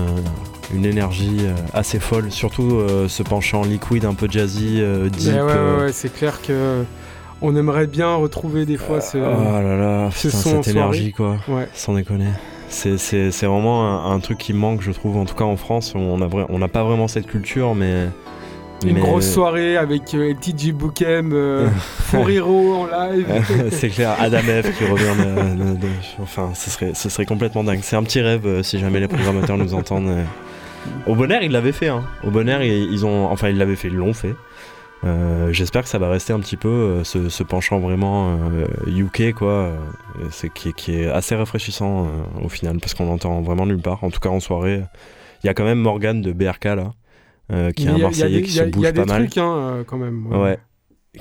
une 0.74 0.84
énergie 0.86 1.40
assez 1.74 1.98
folle. 1.98 2.30
Surtout 2.30 2.80
ce 3.08 3.22
penchant 3.22 3.62
liquide, 3.64 4.04
un 4.04 4.14
peu 4.14 4.28
jazzy, 4.30 4.82
deep. 5.12 5.32
Mais 5.32 5.40
ouais, 5.40 5.52
ouais, 5.52 5.82
ouais, 5.84 5.92
c'est 5.92 6.12
clair 6.12 6.40
que 6.42 6.82
on 7.40 7.56
aimerait 7.56 7.86
bien 7.86 8.14
retrouver 8.14 8.66
des 8.66 8.76
fois 8.76 9.00
ce. 9.00 9.18
Oh 9.18 9.62
là 9.62 9.76
là, 9.76 10.10
ce 10.14 10.28
putain, 10.28 10.38
son 10.38 10.56
en 10.58 10.62
cette 10.62 10.72
soirée. 10.74 10.78
énergie 10.96 11.12
quoi, 11.12 11.36
Ouais. 11.48 11.68
sans 11.74 11.94
déconner. 11.94 12.28
C'est, 12.68 12.96
vraiment 13.42 14.06
un, 14.06 14.14
un 14.14 14.20
truc 14.20 14.38
qui 14.38 14.54
manque, 14.54 14.80
je 14.80 14.92
trouve, 14.92 15.16
en 15.18 15.26
tout 15.26 15.34
cas 15.34 15.44
en 15.44 15.56
France. 15.56 15.92
On 15.94 16.58
n'a 16.58 16.68
pas 16.68 16.84
vraiment 16.84 17.08
cette 17.08 17.26
culture, 17.26 17.74
mais. 17.74 18.06
Une 18.88 18.94
mais- 18.94 19.00
grosse 19.00 19.30
soirée 19.30 19.76
avec 19.76 20.14
euh, 20.14 20.34
TJ 20.34 20.72
Bookem, 20.72 21.32
euh, 21.32 21.68
Foriro 22.10 22.74
en 22.74 22.86
live. 22.86 23.26
c'est 23.70 23.88
clair, 23.90 24.16
Adam 24.18 24.38
F 24.40 24.76
qui 24.78 24.84
revient 24.84 25.14
de, 25.18 25.64
de- 25.74 25.76
de- 25.80 25.86
Enfin, 26.20 26.50
ce 26.54 26.70
serait, 26.70 26.92
ce 26.94 27.08
serait 27.08 27.26
complètement 27.26 27.64
dingue. 27.64 27.80
C'est 27.82 27.96
un 27.96 28.02
petit 28.02 28.20
rêve 28.20 28.46
euh, 28.46 28.62
si 28.62 28.78
jamais 28.78 29.00
les 29.00 29.08
programmateurs 29.08 29.56
nous 29.58 29.74
entendent. 29.74 30.08
euh. 30.08 30.24
Au 31.06 31.14
bon 31.14 31.30
air, 31.30 31.42
ils 31.42 31.52
l'avaient 31.52 31.72
fait. 31.72 31.88
Hein. 31.88 32.02
Au 32.24 32.30
bon 32.30 32.48
air, 32.48 32.62
ils, 32.62 32.92
ils 32.92 33.06
ont. 33.06 33.26
Enfin, 33.26 33.48
ils 33.50 33.56
l'avaient 33.58 33.76
fait, 33.76 33.88
ils 33.88 33.94
l'ont 33.94 34.12
fait. 34.14 34.34
Euh, 35.04 35.52
J'espère 35.52 35.82
que 35.82 35.88
ça 35.88 35.98
va 35.98 36.08
rester 36.08 36.32
un 36.32 36.38
petit 36.40 36.56
peu 36.56 36.68
euh, 36.68 37.04
ce, 37.04 37.28
ce 37.28 37.42
penchant 37.42 37.78
vraiment 37.80 38.36
euh, 38.52 38.66
UK, 38.88 39.32
quoi. 39.32 39.70
c'est 40.30 40.52
qui, 40.52 40.68
est- 40.68 40.72
qui 40.72 40.94
est 40.94 41.08
assez 41.10 41.34
rafraîchissant 41.34 42.04
euh, 42.06 42.44
au 42.44 42.48
final, 42.48 42.78
parce 42.78 42.94
qu'on 42.94 43.06
l'entend 43.06 43.40
vraiment 43.42 43.66
nulle 43.66 43.80
part. 43.80 44.02
En 44.04 44.10
tout 44.10 44.20
cas, 44.20 44.28
en 44.28 44.38
soirée, 44.40 44.82
il 45.42 45.46
y 45.46 45.50
a 45.50 45.54
quand 45.54 45.64
même 45.64 45.78
Morgan 45.80 46.20
de 46.20 46.32
BRK 46.32 46.64
là, 46.66 46.92
euh, 47.52 47.70
qui 47.72 47.86
est 47.86 47.90
un 47.90 47.98
Marseillais 47.98 48.40
des- 48.40 48.46
qui 48.46 48.52
il 48.52 48.56
y 48.56 48.60
a- 48.60 48.64
se 48.64 48.68
y 48.68 48.72
bouge 48.72 48.86
a 48.86 48.92
des 48.92 49.00
pas 49.00 49.06
mal. 49.06 49.22
trucs 49.26 49.38
hein, 49.38 49.56
euh, 49.58 49.84
quand 49.84 49.98
même. 49.98 50.26
Ouais. 50.32 50.58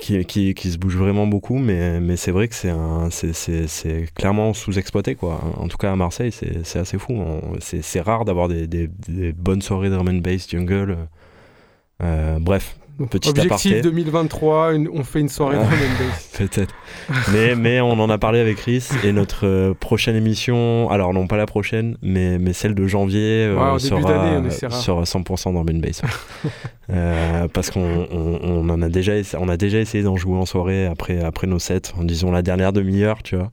Qui, 0.00 0.24
qui, 0.24 0.54
qui 0.54 0.70
se 0.70 0.78
bouge 0.78 0.96
vraiment 0.96 1.26
beaucoup, 1.26 1.58
mais, 1.58 2.00
mais 2.00 2.16
c'est 2.16 2.30
vrai 2.30 2.48
que 2.48 2.54
c'est 2.54 2.70
un- 2.70 3.10
c'est- 3.10 3.34
c'est 3.34 3.66
c'est 3.66 4.06
clairement 4.14 4.54
sous-exploité. 4.54 5.14
quoi. 5.16 5.38
En 5.58 5.68
tout 5.68 5.76
cas, 5.76 5.92
à 5.92 5.96
Marseille, 5.96 6.32
c'est 6.32 6.64
c'est 6.64 6.78
assez 6.78 6.96
fou. 6.98 7.12
On- 7.12 7.58
C'est 7.60 7.82
c'est 7.82 8.00
rare 8.00 8.24
d'avoir 8.24 8.48
des, 8.48 8.66
des- 8.66 8.88
des 9.08 9.32
bonnes 9.34 9.60
soirées 9.60 9.90
drum 9.90 10.08
and 10.08 10.20
bass, 10.22 10.48
jungle. 10.48 10.96
Euh, 12.02 12.38
bref, 12.40 12.76
Petit 13.10 13.30
Objectif 13.30 13.72
aparté. 13.72 13.80
2023, 13.80 14.74
une- 14.74 14.88
on 14.92 15.02
fait 15.02 15.20
une 15.20 15.28
soirée 15.28 15.56
Ah. 15.60 15.66
peut-être. 16.38 16.74
mais, 17.32 17.54
mais 17.56 17.80
on 17.80 17.92
en 17.92 18.08
a 18.10 18.18
parlé 18.18 18.38
avec 18.38 18.56
Chris 18.58 18.86
et 19.02 19.12
notre 19.12 19.46
euh, 19.46 19.74
prochaine 19.74 20.14
émission, 20.14 20.88
alors 20.90 21.12
non 21.12 21.26
pas 21.26 21.36
la 21.36 21.46
prochaine, 21.46 21.96
mais, 22.02 22.38
mais 22.38 22.52
celle 22.52 22.74
de 22.74 22.86
janvier, 22.86 23.46
euh, 23.48 23.72
Ouais, 23.74 23.78
sera, 23.80 24.00
d'année, 24.02 24.36
on 24.36 24.44
essaiera. 24.46 24.72
sera 24.72 25.02
100% 25.04 25.52
drum 25.52 25.66
and 25.70 25.78
bass. 25.80 26.02
Euh, 26.90 27.48
parce 27.48 27.70
qu'on 27.70 28.06
on, 28.10 28.38
on 28.42 28.68
en 28.68 28.82
a 28.82 28.88
déjà, 28.88 29.16
essa- 29.16 29.38
on 29.40 29.48
a 29.48 29.56
déjà 29.56 29.78
essayé 29.78 30.04
d'en 30.04 30.16
jouer 30.16 30.36
en 30.36 30.46
soirée 30.46 30.86
après, 30.86 31.22
après 31.24 31.46
nos 31.46 31.58
sets, 31.58 31.92
en 31.98 32.04
disant 32.04 32.30
la 32.30 32.42
dernière 32.42 32.72
demi-heure, 32.72 33.22
tu 33.22 33.36
vois. 33.36 33.50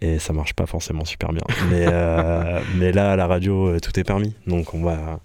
Et 0.00 0.18
ça 0.18 0.32
marche 0.32 0.54
pas 0.54 0.66
forcément 0.66 1.04
super 1.04 1.30
bien. 1.32 1.42
Mais, 1.70 1.86
euh, 1.90 2.60
mais 2.76 2.92
là, 2.92 3.12
à 3.12 3.16
la 3.16 3.26
radio, 3.26 3.78
tout 3.80 3.98
est 3.98 4.04
permis. 4.04 4.34
Donc 4.46 4.74
on 4.74 4.82
va, 4.82 5.20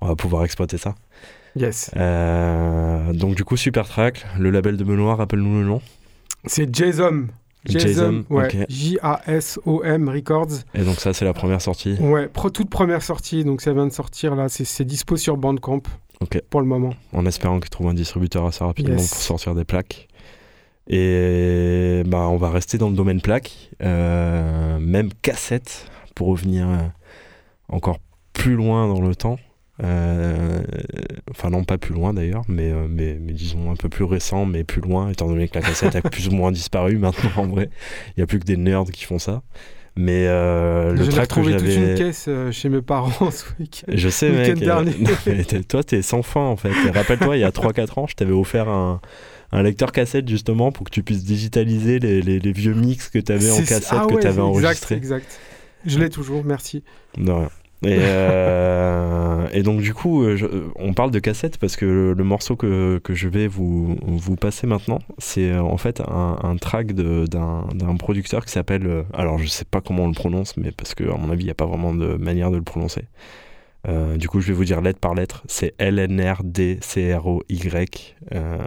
on 0.00 0.06
va 0.08 0.14
pouvoir 0.16 0.44
exploiter 0.44 0.78
ça. 0.78 0.94
Yes. 1.56 1.90
Euh, 1.96 3.12
donc 3.12 3.34
du 3.34 3.44
coup, 3.44 3.56
super 3.56 3.88
track. 3.88 4.24
Le 4.38 4.50
label 4.50 4.76
de 4.76 4.84
Benoît, 4.84 5.16
rappelle-nous 5.16 5.60
le 5.60 5.66
nom. 5.66 5.80
C'est 6.44 6.74
Jason. 6.74 7.26
Jason, 7.66 8.24
ouais. 8.30 8.46
ok. 8.46 8.66
J-A-S-O-M 8.70 10.08
Records. 10.08 10.48
Et 10.74 10.82
donc 10.82 10.96
ça, 11.00 11.12
c'est 11.12 11.26
la 11.26 11.34
première 11.34 11.60
sortie. 11.60 11.94
Ouais, 12.00 12.26
pro- 12.28 12.48
toute 12.48 12.70
première 12.70 13.02
sortie, 13.02 13.44
donc 13.44 13.60
ça 13.60 13.74
vient 13.74 13.86
de 13.86 13.92
sortir 13.92 14.34
là, 14.34 14.48
c'est- 14.48 14.82
dispo 14.84 15.16
sur 15.18 15.36
Bandcamp 15.36 15.82
Ok. 16.22 16.40
pour 16.48 16.60
le 16.62 16.66
moment. 16.66 16.94
en 17.12 17.26
espérant 17.26 17.60
qu'ils 17.60 17.68
trouvent 17.68 17.88
un 17.88 17.94
distributeur 17.94 18.46
assez 18.46 18.64
rapidement 18.64 18.96
Yes. 18.96 19.10
pour 19.10 19.18
sortir 19.18 19.54
des 19.54 19.64
plaques. 19.64 20.08
Et 20.88 22.02
bah, 22.06 22.28
on 22.28 22.36
va 22.36 22.50
rester 22.50 22.78
dans 22.78 22.88
le 22.88 22.96
domaine 22.96 23.20
plaque, 23.20 23.70
euh, 23.82 24.78
même 24.80 25.10
cassette, 25.22 25.86
pour 26.14 26.28
revenir 26.28 26.66
euh, 26.68 26.78
encore 27.68 27.98
plus 28.32 28.54
loin 28.54 28.88
dans 28.88 29.00
le 29.00 29.14
temps. 29.14 29.38
Euh, 29.82 30.62
enfin, 31.30 31.50
non, 31.50 31.64
pas 31.64 31.78
plus 31.78 31.94
loin 31.94 32.12
d'ailleurs, 32.12 32.42
mais, 32.48 32.70
euh, 32.70 32.86
mais, 32.88 33.16
mais 33.20 33.32
disons 33.32 33.70
un 33.70 33.76
peu 33.76 33.88
plus 33.88 34.04
récent, 34.04 34.44
mais 34.46 34.64
plus 34.64 34.80
loin, 34.82 35.10
étant 35.10 35.26
donné 35.28 35.48
que 35.48 35.54
la 35.58 35.62
cassette 35.64 35.96
a 35.96 36.02
plus 36.02 36.28
ou 36.28 36.32
moins 36.32 36.52
disparu 36.52 36.98
maintenant 36.98 37.30
en 37.36 37.46
vrai. 37.46 37.70
Il 38.08 38.12
n'y 38.18 38.22
a 38.22 38.26
plus 38.26 38.38
que 38.38 38.44
des 38.44 38.56
nerds 38.56 38.84
qui 38.92 39.04
font 39.04 39.18
ça. 39.18 39.42
Mais 39.96 40.26
euh, 40.28 40.92
le 40.92 40.98
track 41.08 41.28
que 41.28 41.34
retrouvé 41.34 41.56
toute 41.56 41.66
une 41.66 41.72
j'avais. 41.72 41.94
caisse 41.94 42.26
euh, 42.28 42.52
chez 42.52 42.68
mes 42.68 42.80
parents 42.80 43.30
ce 43.30 43.44
week 43.58 43.84
Je 43.88 44.08
sais, 44.08 44.28
Le 44.28 44.36
mec. 44.36 44.46
week-end 44.54 44.60
dernier. 44.64 44.90
non, 45.00 45.10
mais 45.26 45.44
t'es- 45.44 45.62
toi, 45.64 45.82
t'es 45.82 46.00
sans 46.02 46.22
fin, 46.22 46.40
en 46.44 46.56
fait. 46.56 46.70
Et 46.86 46.90
Rappelle-toi, 46.90 47.36
il 47.36 47.40
y 47.40 47.44
a 47.44 47.50
3-4 47.50 47.98
ans, 47.98 48.06
je 48.06 48.14
t'avais 48.14 48.32
offert 48.32 48.68
un, 48.68 49.00
un 49.52 49.62
lecteur 49.62 49.90
cassette, 49.92 50.28
justement, 50.28 50.70
pour 50.72 50.84
que 50.84 50.90
tu 50.90 51.02
puisses 51.02 51.24
digitaliser 51.24 51.98
les, 51.98 52.22
les- 52.22 52.38
les 52.38 52.52
vieux 52.52 52.72
mix 52.74 53.08
que 53.08 53.18
t'avais 53.18 53.50
en 53.50 53.58
cassette, 53.58 53.88
ah 53.90 54.06
que 54.08 54.14
ouais, 54.14 54.20
t'avais 54.20 54.34
Exact, 54.40 54.42
enregistré. 54.42 54.94
exact. 54.94 55.40
Je 55.86 55.98
l'ai 55.98 56.08
toujours, 56.08 56.44
merci. 56.44 56.84
De 57.18 57.30
rien. 57.32 57.48
Et, 57.82 57.96
euh, 57.98 59.48
et 59.52 59.62
donc, 59.62 59.80
du 59.80 59.94
coup, 59.94 60.22
euh, 60.22 60.36
je- 60.36 60.46
on 60.76 60.92
parle 60.92 61.10
de 61.10 61.18
cassette 61.18 61.56
parce 61.58 61.76
que 61.76 62.14
le, 62.16 62.24
morceau 62.24 62.54
que, 62.56 62.98
que 63.02 63.14
je 63.14 63.26
vais 63.28 63.46
vous, 63.48 63.96
vous 64.06 64.36
passer 64.36 64.66
maintenant, 64.66 64.98
c'est 65.18 65.50
euh, 65.50 65.62
en 65.62 65.78
fait 65.78 66.00
un, 66.02 66.38
un 66.42 66.56
track 66.56 66.92
d'un 66.92 67.96
producteur 67.98 68.44
qui 68.44 68.52
s'appelle. 68.52 68.86
euh, 68.86 69.02
Alors, 69.14 69.38
je 69.38 69.46
sais 69.46 69.64
pas 69.64 69.80
comment 69.80 70.04
on 70.04 70.08
le 70.08 70.14
prononce, 70.14 70.56
mais 70.58 70.72
parce 70.72 70.94
que, 70.94 71.04
à 71.04 71.16
mon 71.16 71.30
avis, 71.30 71.42
il 71.42 71.46
n'y 71.46 71.50
a 71.50 71.54
pas 71.54 71.66
vraiment 71.66 71.94
de 71.94 72.16
manière 72.16 72.50
de 72.50 72.56
le 72.58 72.62
prononcer. 72.62 73.04
Euh, 73.88 74.18
du 74.18 74.28
coup, 74.28 74.40
je 74.40 74.48
vais 74.48 74.52
vous 74.52 74.66
dire 74.66 74.82
lettre 74.82 75.00
par 75.00 75.14
lettre. 75.14 75.42
C'est 75.48 75.74
LNRDCROY. 75.78 77.44
Euh, 78.34 78.58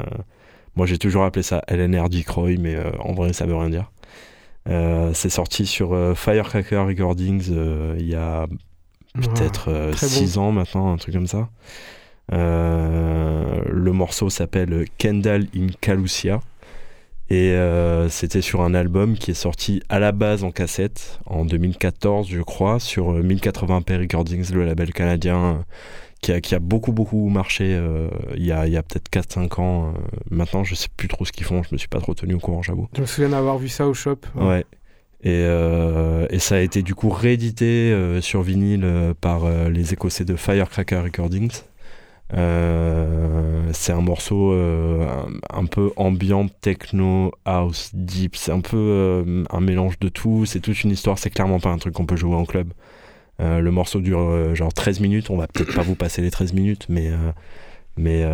moi, 0.76 0.88
j'ai 0.88 0.98
toujours 0.98 1.24
appelé 1.24 1.44
ça 1.44 1.62
LNRD 1.68 2.24
Croy, 2.26 2.58
mais 2.58 2.76
euh, 2.76 2.90
en 3.00 3.14
vrai, 3.14 3.32
ça 3.34 3.46
veut 3.46 3.56
rien 3.56 3.70
dire. 3.70 3.92
Euh, 4.70 5.12
c'est 5.14 5.30
sorti 5.30 5.66
sur 5.66 5.94
euh, 5.94 6.16
Firecracker 6.16 6.78
Recordings 6.78 7.50
euh, 7.52 7.96
il 8.00 8.08
y 8.08 8.16
a 8.16 8.48
peut-être 9.22 9.72
Ah, 9.90 9.92
très 9.92 10.08
6 10.08 10.38
ans 10.38 10.52
maintenant, 10.52 10.92
un 10.94 10.98
truc 10.98 11.14
comme 11.14 11.28
ça. 11.28 11.50
Euh, 12.32 13.62
le 13.70 13.92
morceau 13.92 14.30
s'appelle 14.30 14.86
Kendall 14.98 15.48
in 15.56 15.68
Calusia. 15.82 16.40
Et 17.30 17.52
euh, 17.54 18.10
c'était 18.10 18.42
sur 18.42 18.62
un 18.62 18.74
album 18.76 19.16
qui 19.18 19.32
est 19.32 19.36
sorti 19.36 19.82
à 19.90 19.98
la 19.98 20.12
base 20.12 20.44
en 20.44 20.52
cassette 20.52 21.20
en 21.26 21.46
2014, 21.46 22.28
je 22.30 22.42
crois, 22.42 22.80
sur 22.80 23.12
euh, 23.14 23.24
1080p 23.24 23.98
Recordings, 23.98 24.52
le 24.54 24.66
label 24.66 24.92
canadien 24.94 25.38
euh, 25.38 25.54
qui 26.22 26.32
a, 26.34 26.42
qui 26.42 26.54
a 26.54 26.60
beaucoup, 26.60 26.92
beaucoup 26.92 27.30
marché 27.30 27.74
euh, 27.76 28.10
il 28.36 28.46
y 28.46 28.52
a, 28.52 28.60
a 28.62 28.84
peut-être 28.84 29.10
4-5 29.10 29.62
ans. 29.62 29.88
euh. 29.88 29.92
maintenant, 30.30 30.64
je 30.64 30.76
sais 30.76 30.90
plus 30.96 31.08
trop 31.08 31.26
ce 31.26 31.32
qu'ils 31.32 31.46
font, 31.46 31.64
je 31.64 31.70
me 31.72 31.78
suis 31.78 31.88
pas 31.88 32.02
trop 32.02 32.14
tenu 32.14 32.36
au 32.36 32.40
courant, 32.40 32.62
j'avoue. 32.62 32.88
Je 32.96 33.02
me 33.02 33.06
souviens 33.08 33.30
d'avoir 33.30 33.58
vu 33.58 33.70
ça 33.70 33.88
au 33.88 33.94
shop. 33.94 34.18
Ouais. 34.36 34.66
Et, 35.24 35.46
euh, 35.46 36.28
et 36.30 36.40
ça 36.40 36.56
a 36.56 36.60
été 36.60 36.82
du 36.82 36.96
coup 36.96 37.10
réédité 37.10 37.94
euh, 37.94 38.20
sur 38.20 38.42
vinyle 38.42 38.84
euh, 38.84 39.14
par 39.20 39.50
les 39.70 39.94
Écossais 39.94 40.26
de 40.26 40.36
Firecracker 40.36 41.02
Recordings. 41.02 41.62
C'est 43.72 43.92
un 43.92 44.02
morceau 44.02 44.54
un, 44.54 45.66
peu 45.66 45.92
ambiant, 45.96 46.48
techno, 46.62 47.32
house, 47.46 47.92
deep. 47.94 48.36
C'est 48.36 48.52
un 48.52 48.60
peu 48.60 49.46
un 49.50 49.60
mélange 49.62 50.00
de 50.00 50.10
tout. 50.10 50.46
C'est 50.46 50.60
toute 50.60 50.84
une 50.84 50.92
histoire. 50.92 51.20
C'est 51.20 51.30
clairement 51.30 51.60
pas 51.60 51.70
un 51.70 51.78
truc 51.78 51.94
qu'on 51.94 52.06
peut 52.06 52.16
jouer 52.16 52.36
en 52.36 52.46
club. 52.46 52.74
Le 53.40 53.70
morceau 53.70 54.02
dure 54.02 54.56
genre 54.56 54.74
13 54.74 55.00
minutes. 55.00 55.30
On 55.30 55.38
va 55.38 55.48
peut-être 55.48 55.76
pas 55.76 55.84
vous 55.84 55.96
passer 55.96 56.22
les 56.22 56.32
13 56.32 56.54
minutes, 56.54 56.88
mais, 56.90 57.12
mais, 57.98 58.26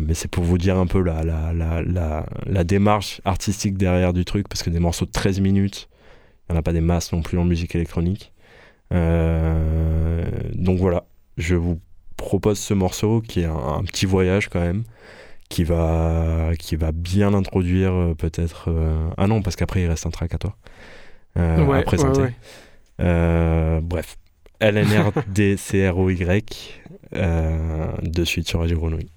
mais 0.00 0.14
c'est 0.14 0.28
pour 0.28 0.44
vous 0.44 0.56
dire 0.56 0.78
un 0.78 0.86
peu 0.86 1.02
la, 1.02 1.22
la, 1.22 1.52
la, 1.52 2.26
la, 2.46 2.64
démarche 2.64 3.20
artistique 3.26 3.76
derrière 3.76 4.14
du 4.14 4.24
truc. 4.24 4.48
Parce 4.48 4.62
que 4.62 4.70
des 4.70 4.80
morceaux 4.80 5.04
de 5.04 5.12
13 5.12 5.40
minutes, 5.40 5.88
n'y 6.52 6.56
en 6.56 6.60
a 6.60 6.62
pas 6.62 6.72
des 6.72 6.80
masses 6.80 7.12
non 7.12 7.22
plus 7.22 7.38
en 7.38 7.44
musique 7.44 7.74
électronique. 7.74 8.32
Euh, 8.92 10.24
donc 10.54 10.78
voilà, 10.78 11.04
je 11.38 11.54
vous 11.56 11.80
propose 12.16 12.58
ce 12.58 12.74
morceau 12.74 13.20
qui 13.20 13.40
est 13.40 13.46
un, 13.46 13.56
un 13.56 13.82
petit 13.84 14.06
voyage 14.06 14.48
quand 14.48 14.60
même, 14.60 14.84
qui 15.48 15.64
va, 15.64 16.50
qui 16.58 16.76
va 16.76 16.92
bien 16.92 17.34
introduire 17.34 17.92
euh, 17.92 18.14
peut-être... 18.14 18.66
euh, 18.70 19.08
Ah 19.16 19.26
non, 19.26 19.42
parce 19.42 19.56
qu'après 19.56 19.82
il 19.82 19.86
reste 19.88 20.06
un 20.06 20.10
track 20.10 20.34
à 20.34 20.38
toi 20.38 20.56
euh, 21.38 21.64
Ouais, 21.64 21.78
à 21.78 21.82
présenter. 21.82 22.20
ouais, 22.20 22.26
ouais. 22.26 22.34
Euh, 23.00 23.80
bref, 23.82 24.16
LNRDCROY, 24.60 26.24
euh, 27.14 27.86
de 28.02 28.24
suite 28.24 28.46
sur 28.48 28.60
Radio 28.60 28.78
Grenouille. 28.78 29.08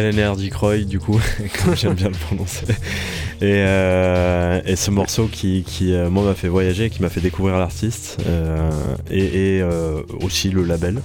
LNR 0.00 0.36
Croy 0.50 0.84
du 0.84 0.98
coup, 0.98 1.18
comme 1.64 1.76
j'aime 1.76 1.94
bien 1.94 2.08
le 2.08 2.14
prononcer. 2.14 2.66
Et, 3.40 3.44
euh, 3.66 4.60
et 4.64 4.76
ce 4.76 4.90
morceau 4.90 5.28
qui, 5.30 5.62
qui 5.66 5.92
euh, 5.92 6.08
moi 6.10 6.24
m'a 6.24 6.34
fait 6.34 6.48
voyager, 6.48 6.88
qui 6.90 7.02
m'a 7.02 7.08
fait 7.10 7.20
découvrir 7.20 7.58
l'artiste 7.58 8.18
euh, 8.26 8.70
et, 9.10 9.56
et 9.56 9.62
euh, 9.62 10.00
aussi 10.22 10.50
le 10.50 10.62
label. 10.64 11.00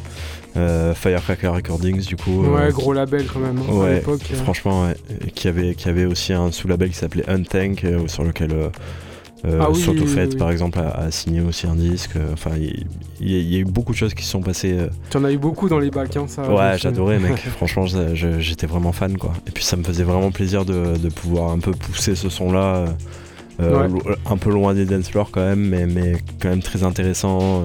Firecracker 0.95 1.47
Recordings 1.47 2.05
du 2.05 2.17
coup. 2.17 2.43
Ouais, 2.43 2.69
gros 2.71 2.91
label 2.91 3.25
quand 3.25 3.39
même. 3.39 3.57
hein, 3.59 3.63
à 3.69 3.73
Ouais, 3.73 3.93
l'époque. 3.95 4.21
euh. 4.33 4.35
franchement, 4.35 4.83
ouais. 4.87 4.95
Qui 5.33 5.47
avait, 5.47 5.75
qui 5.75 5.87
avait 5.87 6.03
aussi 6.05 6.33
un 6.33 6.51
sous-label 6.51 6.89
qui 6.89 6.95
s'appelait 6.97 7.23
Untank, 7.29 7.85
sur 8.07 8.23
lequel 8.25 8.51
euh, 9.45 9.59
Ah 9.61 9.69
oui, 9.71 9.79
Soto 9.81 10.01
oui, 10.03 10.07
Fett, 10.07 10.31
oui. 10.33 10.37
par 10.37 10.51
exemple, 10.51 10.79
a, 10.79 10.89
a 10.91 11.11
signé 11.11 11.41
aussi 11.41 11.65
un 11.67 11.75
disque. 11.75 12.15
Euh, 12.15 12.33
Enfin, 12.33 12.51
il 12.57 12.65
y, 13.21 13.35
a- 13.35 13.39
il 13.39 13.53
y 13.53 13.55
a 13.55 13.59
eu 13.59 13.65
beaucoup 13.65 13.91
de 13.91 13.97
choses 13.97 14.13
qui 14.13 14.23
se 14.23 14.29
sont 14.31 14.41
passées. 14.41 14.73
euh, 14.73 14.87
Tu 15.09 15.17
en 15.17 15.23
as 15.23 15.31
eu 15.31 15.37
beaucoup 15.37 15.67
dans 15.69 15.79
les 15.79 15.89
bacs, 15.91 16.15
hein, 16.17 16.25
ça. 16.27 16.43
ouais, 16.51 16.77
j'adorais, 16.77 17.19
mec. 17.19 17.37
Franchement, 17.57 17.85
j'étais 17.87 18.67
vraiment 18.67 18.91
fan, 18.91 19.17
quoi. 19.17 19.33
Et 19.47 19.51
puis, 19.51 19.63
ça 19.63 19.75
me 19.77 19.83
faisait 19.83 20.03
vraiment 20.03 20.31
plaisir 20.31 20.63
de, 20.65 20.97
de 20.97 21.09
pouvoir 21.09 21.51
un 21.51 21.59
peu 21.59 21.71
pousser 21.71 22.15
ce 22.15 22.29
son-là. 22.29 22.75
euh, 22.75 22.87
euh, 23.61 23.87
Ouais. 23.89 24.01
un 24.29 24.37
peu 24.37 24.49
loin 24.49 24.73
des 24.73 24.85
dance 24.85 25.09
floors 25.09 25.29
quand 25.31 25.41
même, 25.41 25.59
mais, 25.59 25.85
mais 25.85 26.13
quand 26.39 26.49
même 26.49 26.63
très 26.63 26.83
intéressant. 26.83 27.63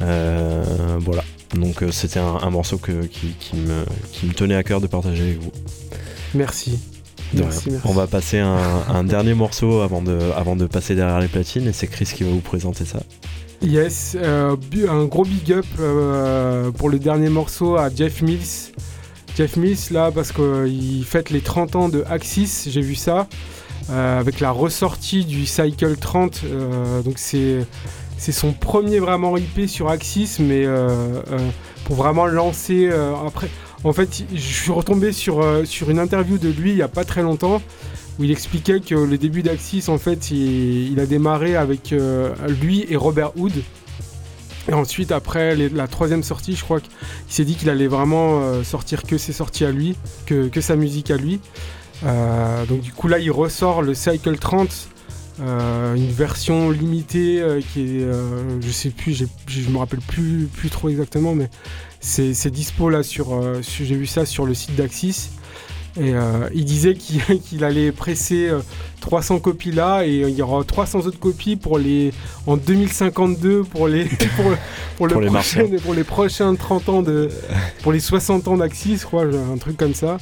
voilà. 0.00 1.24
Donc 1.54 1.84
c'était 1.90 2.18
un, 2.18 2.38
un 2.42 2.50
morceau 2.50 2.78
que, 2.78 3.02
qui, 3.04 3.28
qui 3.38 3.56
me, 3.56 3.84
qui 4.12 4.26
me 4.26 4.32
tenait 4.32 4.54
à 4.54 4.62
cœur 4.62 4.80
de 4.80 4.86
partager 4.86 5.22
avec 5.22 5.40
vous. 5.42 5.52
Merci. 6.34 6.78
Merci, 7.34 7.70
merci. 7.70 7.86
On 7.88 7.92
va 7.92 8.06
passer 8.06 8.38
un, 8.38 8.58
un 8.88 9.04
dernier 9.04 9.34
morceau 9.34 9.80
avant 9.80 10.02
de, 10.02 10.18
avant 10.36 10.56
de 10.56 10.66
passer 10.66 10.94
derrière 10.94 11.20
les 11.20 11.28
platines 11.28 11.66
et 11.68 11.72
c'est 11.72 11.86
Chris 11.86 12.04
qui 12.14 12.24
va 12.24 12.30
vous 12.30 12.40
présenter 12.40 12.84
ça. 12.84 13.00
Yes, 13.62 14.16
euh, 14.20 14.56
un 14.88 15.04
gros 15.04 15.24
big 15.24 15.52
up 15.52 15.64
euh, 15.78 16.70
pour 16.72 16.88
le 16.90 16.98
dernier 16.98 17.28
morceau 17.28 17.76
à 17.76 17.88
Jeff 17.94 18.20
Mills. 18.22 18.72
Jeff 19.36 19.56
Mills, 19.56 19.78
là, 19.92 20.10
parce 20.12 20.32
qu'il 20.32 21.04
fête 21.06 21.30
les 21.30 21.40
30 21.40 21.76
ans 21.76 21.88
de 21.88 22.04
Axis, 22.10 22.68
j'ai 22.68 22.80
vu 22.82 22.94
ça, 22.96 23.28
euh, 23.90 24.18
avec 24.20 24.40
la 24.40 24.50
ressortie 24.50 25.24
du 25.24 25.46
Cycle 25.46 25.96
30. 25.96 26.40
euh, 26.44 27.02
donc, 27.02 27.14
c'est. 27.18 27.64
C'est 28.18 28.30
son 28.30 28.52
premier 28.52 29.00
vraiment 29.00 29.36
IP 29.36 29.68
sur 29.68 29.88
Axis, 29.90 30.36
mais 30.38 30.64
euh, 30.64 31.22
euh, 31.32 31.38
pour 31.86 31.96
vraiment 31.96 32.26
lancer. 32.26 32.88
euh, 32.88 33.14
après, 33.26 33.48
en 33.84 33.92
fait, 33.92 34.24
je 34.32 34.40
suis 34.40 34.70
retombé 34.70 35.12
sur, 35.12 35.40
euh, 35.40 35.64
sur 35.64 35.90
une 35.90 35.98
interview 35.98 36.38
de 36.38 36.48
lui 36.48 36.70
il 36.70 36.76
n'y 36.76 36.82
a 36.82 36.88
pas 36.88 37.04
très 37.04 37.22
longtemps 37.22 37.60
où 38.18 38.24
il 38.24 38.30
expliquait 38.30 38.80
que 38.80 38.94
le 38.94 39.18
début 39.18 39.42
d'Axis, 39.42 39.84
en 39.88 39.98
fait, 39.98 40.30
il, 40.30 40.98
a 41.00 41.06
démarré 41.06 41.56
avec 41.56 41.92
euh, 41.92 42.34
lui 42.60 42.84
et 42.88 42.96
Robert 42.96 43.36
Hood. 43.36 43.52
Et 44.68 44.74
ensuite, 44.74 45.10
après 45.10 45.56
la 45.56 45.88
troisième 45.88 46.22
sortie, 46.22 46.54
je 46.54 46.62
crois 46.62 46.80
qu'il 46.80 46.92
s'est 47.28 47.44
dit 47.44 47.56
qu'il 47.56 47.68
allait 47.68 47.88
vraiment 47.88 48.40
euh, 48.40 48.62
sortir 48.62 49.02
que 49.02 49.18
ses 49.18 49.32
sorties 49.32 49.64
à 49.64 49.72
lui, 49.72 49.96
que, 50.26 50.48
que 50.48 50.60
sa 50.60 50.76
musique 50.76 51.10
à 51.10 51.16
lui. 51.16 51.40
Donc 52.68 52.80
du 52.80 52.92
coup, 52.92 53.08
là, 53.08 53.18
il 53.18 53.30
ressort 53.30 53.80
le 53.80 53.94
Cycle 53.94 54.36
30, 54.36 54.88
euh, 55.40 55.94
une 55.94 56.10
version 56.10 56.70
limitée 56.70 57.44
qui 57.72 57.80
est, 57.80 58.06
je 58.60 58.70
sais 58.70 58.90
plus, 58.90 59.24
je 59.46 59.68
me 59.68 59.78
rappelle 59.78 60.00
plus, 60.00 60.48
plus 60.52 60.68
trop 60.68 60.88
exactement, 60.88 61.34
mais 61.34 61.48
c'est 62.02 62.50
dispo 62.50 62.90
là 62.90 63.02
sur, 63.02 63.32
euh, 63.34 63.60
j'ai 63.62 63.94
vu 63.94 64.06
ça 64.06 64.26
sur 64.26 64.44
le 64.44 64.54
site 64.54 64.74
d'Axis. 64.74 65.30
Et 66.00 66.14
euh, 66.14 66.48
il 66.54 66.64
disait 66.64 66.94
qu'il 66.94 67.64
allait 67.64 67.92
presser 67.92 68.48
euh, 68.48 68.60
300 69.02 69.40
copies 69.40 69.72
là 69.72 70.04
et 70.06 70.20
il 70.26 70.30
y 70.34 70.40
aura 70.40 70.64
300 70.64 71.00
autres 71.00 71.18
copies 71.18 71.56
pour 71.56 71.78
les 71.78 72.14
en 72.46 72.56
2052 72.56 73.62
pour 73.64 73.88
les 73.88 74.04
pour, 74.36 74.44
pour 74.96 75.06
le 75.06 75.12
Pour 75.12 75.20
les 75.20 75.26
prochain- 75.28 75.58
Martiens. 75.62 75.78
pour 75.82 75.92
les 75.94 76.04
prochains 76.04 76.54
30 76.54 76.88
ans 76.88 77.02
de 77.02 77.28
pour 77.82 77.92
les 77.92 78.00
60 78.00 78.48
ans 78.48 78.56
d'Axis 78.56 78.96
je 79.02 79.04
crois 79.04 79.24
un 79.24 79.58
truc 79.58 79.76
comme 79.76 79.94
ça. 79.94 80.16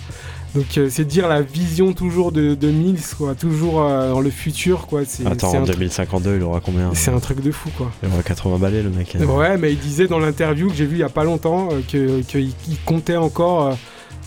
Donc 0.55 0.79
euh, 0.79 0.89
c'est 0.91 1.05
dire 1.05 1.29
la 1.29 1.43
vision 1.43 1.93
toujours 1.93 2.33
de, 2.33 2.55
de 2.55 2.69
Mills 2.71 2.99
quoi, 3.17 3.35
toujours 3.35 3.83
euh, 3.83 4.11
dans 4.11 4.21
le 4.21 4.31
futur 4.31 4.87
quoi, 4.89 5.03
c'est 5.07 5.25
Attends, 5.27 5.51
c'est 5.51 5.59
en 5.59 5.63
un, 5.63 5.65
truc- 5.65 5.77
2052, 5.77 6.37
il 6.37 6.43
aura 6.43 6.61
combien 6.61 6.91
c'est 6.95 7.13
un 7.13 7.21
truc 7.21 7.41
de 7.41 7.53
fou 7.53 7.71
quoi. 7.77 7.91
Il 8.03 8.09
aura 8.13 8.23
80 8.23 8.59
balais, 8.59 8.83
le 8.83 8.91
mec. 8.91 9.17
Ouais, 9.21 9.57
mais 9.59 9.73
il 9.73 9.79
disait 9.79 10.09
dans 10.09 10.19
l'interview 10.19 10.69
que 10.69 10.75
j'ai 10.75 10.87
vu 10.87 10.97
il 10.97 11.01
y 11.01 11.05
a 11.05 11.09
pas 11.09 11.25
longtemps 11.25 11.69
euh, 11.71 11.81
que 11.91 12.21
qu'il 12.23 12.51
il 12.69 12.79
comptait 12.85 13.17
encore 13.17 13.77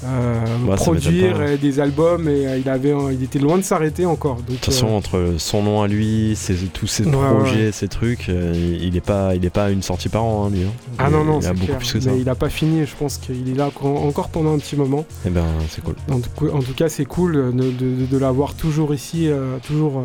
Bah, 0.01 0.77
ça 0.77 0.83
produire 0.83 1.33
pas. 1.33 1.39
euh, 1.43 1.57
des 1.57 1.79
albums 1.79 2.27
et 2.27 2.45
euh, 2.47 2.57
il 2.57 2.67
avait 2.69 2.91
euh, 2.91 3.13
il 3.13 3.23
était 3.23 3.39
loin 3.39 3.57
de 3.57 3.61
s'arrêter 3.63 4.05
encore. 4.05 4.35
Donc, 4.37 4.45
De 4.47 4.53
toute 4.53 4.65
façon, 4.65 4.87
euh, 4.87 4.97
entre 4.97 5.33
son 5.37 5.63
nom 5.63 5.81
à 5.81 5.87
lui, 5.87 6.33
ses- 6.35 6.55
tous 6.73 6.87
ses 6.87 7.05
Ouais, 7.05 7.11
projets, 7.11 7.71
ses 7.71 7.87
trucs, 7.87 8.27
euh, 8.29 8.53
il 8.81 8.95
est 8.97 9.01
pas, 9.05 9.35
il 9.35 9.45
est 9.45 9.49
pas 9.49 9.69
une 9.71 9.81
sortie 9.81 10.09
par 10.09 10.23
an, 10.23 10.45
hein, 10.45 10.49
lui. 10.51 10.63
hein. 10.63 10.71
ah 10.99 11.05
Il- 11.07 11.13
non 11.13 11.23
non, 11.23 11.39
il 11.39 11.45
a 11.45 11.49
c'est 11.49 11.53
beaucoup 11.53 11.65
clair. 11.67 11.77
plus 11.77 11.93
que 11.93 11.99
ça. 12.01 12.11
Mais 12.11 12.19
il 12.19 12.27
a 12.29 12.35
pas 12.35 12.49
fini. 12.49 12.85
Je 12.85 12.95
pense 12.95 13.17
qu'il 13.17 13.49
est 13.49 13.55
là 13.55 13.69
encore 13.83 14.29
pendant 14.29 14.53
un 14.53 14.57
petit 14.59 14.75
moment. 14.75 15.05
Et 15.25 15.29
ben, 15.29 15.45
c'est 15.69 15.83
cool. 15.83 15.95
En 16.11 16.19
tout, 16.19 16.29
cas- 16.37 16.53
en 16.53 16.59
tout 16.61 16.73
cas, 16.73 16.89
c'est 16.89 17.05
cool 17.05 17.35
euh, 17.35 17.51
de, 17.51 17.71
de- 17.71 18.05
de 18.05 18.17
l'avoir 18.17 18.55
toujours 18.55 18.93
ici, 18.93 19.27
euh, 19.29 19.57
toujours 19.65 19.99
euh, 19.99 20.03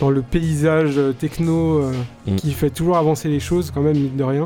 dans 0.00 0.10
le 0.10 0.22
paysage 0.22 0.94
euh, 0.96 1.12
techno 1.12 1.78
euh, 1.80 1.92
Mm. 2.26 2.36
qui 2.36 2.52
fait 2.52 2.70
toujours 2.70 2.96
avancer 2.96 3.28
les 3.28 3.40
choses 3.40 3.70
quand 3.72 3.82
même, 3.82 3.96
mine 3.98 4.16
de 4.16 4.24
rien. 4.24 4.44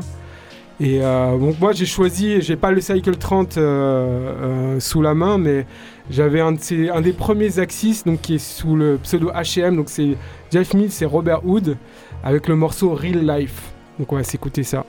Et 0.79 0.99
euh, 1.01 1.37
donc 1.37 1.59
moi 1.59 1.71
j'ai 1.71 1.85
choisi, 1.85 2.41
j'ai 2.41 2.57
pas 2.57 2.71
le 2.71 2.81
Cycle 2.81 3.15
30 3.15 3.57
euh, 3.57 3.61
euh, 3.61 4.79
sous 4.81 5.01
la 5.01 5.13
main, 5.13 5.37
mais 5.37 5.65
j'avais 6.09 6.41
un, 6.41 6.51
de 6.51 6.91
un 6.91 7.01
des 7.01 7.13
premiers 7.13 7.59
Axis 7.59 8.03
donc 8.05 8.21
qui 8.21 8.35
est 8.35 8.39
sous 8.39 8.75
le 8.75 8.97
pseudo 8.97 9.31
H&M, 9.31 9.77
donc 9.77 9.89
c'est 9.89 10.17
Jeff 10.51 10.73
Mills 10.73 10.91
et 10.99 11.05
Robert 11.05 11.45
Hood 11.45 11.77
avec 12.23 12.47
le 12.47 12.55
morceau 12.55 12.93
Real 12.93 13.25
Life. 13.25 13.71
Donc 13.99 14.11
on 14.11 14.17
va 14.17 14.23
s'écouter 14.23 14.63
ça. 14.63 14.85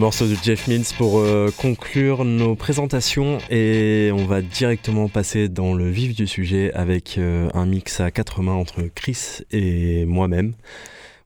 Morceau 0.00 0.26
de 0.26 0.34
Jeff 0.34 0.66
Mills 0.66 0.86
pour 0.96 1.18
euh, 1.18 1.50
conclure 1.58 2.24
nos 2.24 2.54
présentations 2.54 3.36
et 3.50 4.10
on 4.14 4.24
va 4.24 4.40
directement 4.40 5.10
passer 5.10 5.50
dans 5.50 5.74
le 5.74 5.90
vif 5.90 6.16
du 6.16 6.26
sujet 6.26 6.72
avec 6.72 7.18
euh, 7.18 7.50
un 7.52 7.66
mix 7.66 8.00
à 8.00 8.10
quatre 8.10 8.40
mains 8.40 8.54
entre 8.54 8.84
Chris 8.94 9.40
et 9.50 10.06
moi-même. 10.06 10.54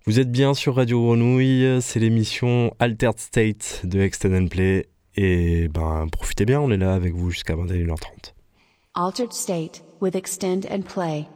Vous 0.06 0.18
êtes 0.18 0.32
bien 0.32 0.54
sur 0.54 0.74
Radio 0.74 1.00
Grenouille, 1.00 1.80
c'est 1.80 2.00
l'émission 2.00 2.74
Altered 2.80 3.20
State 3.20 3.82
de 3.84 4.00
Extend 4.00 4.48
Play 4.48 4.88
et 5.14 5.68
ben 5.68 6.08
profitez 6.10 6.44
bien, 6.44 6.60
on 6.60 6.72
est 6.72 6.76
là 6.76 6.94
avec 6.94 7.14
vous 7.14 7.30
jusqu'à 7.30 7.54
21h30. 7.54 8.34
Altered 8.96 9.32
State 9.32 9.84
with 10.00 10.16
Extend 10.16 10.66
and 10.68 10.82
Play. 10.82 11.28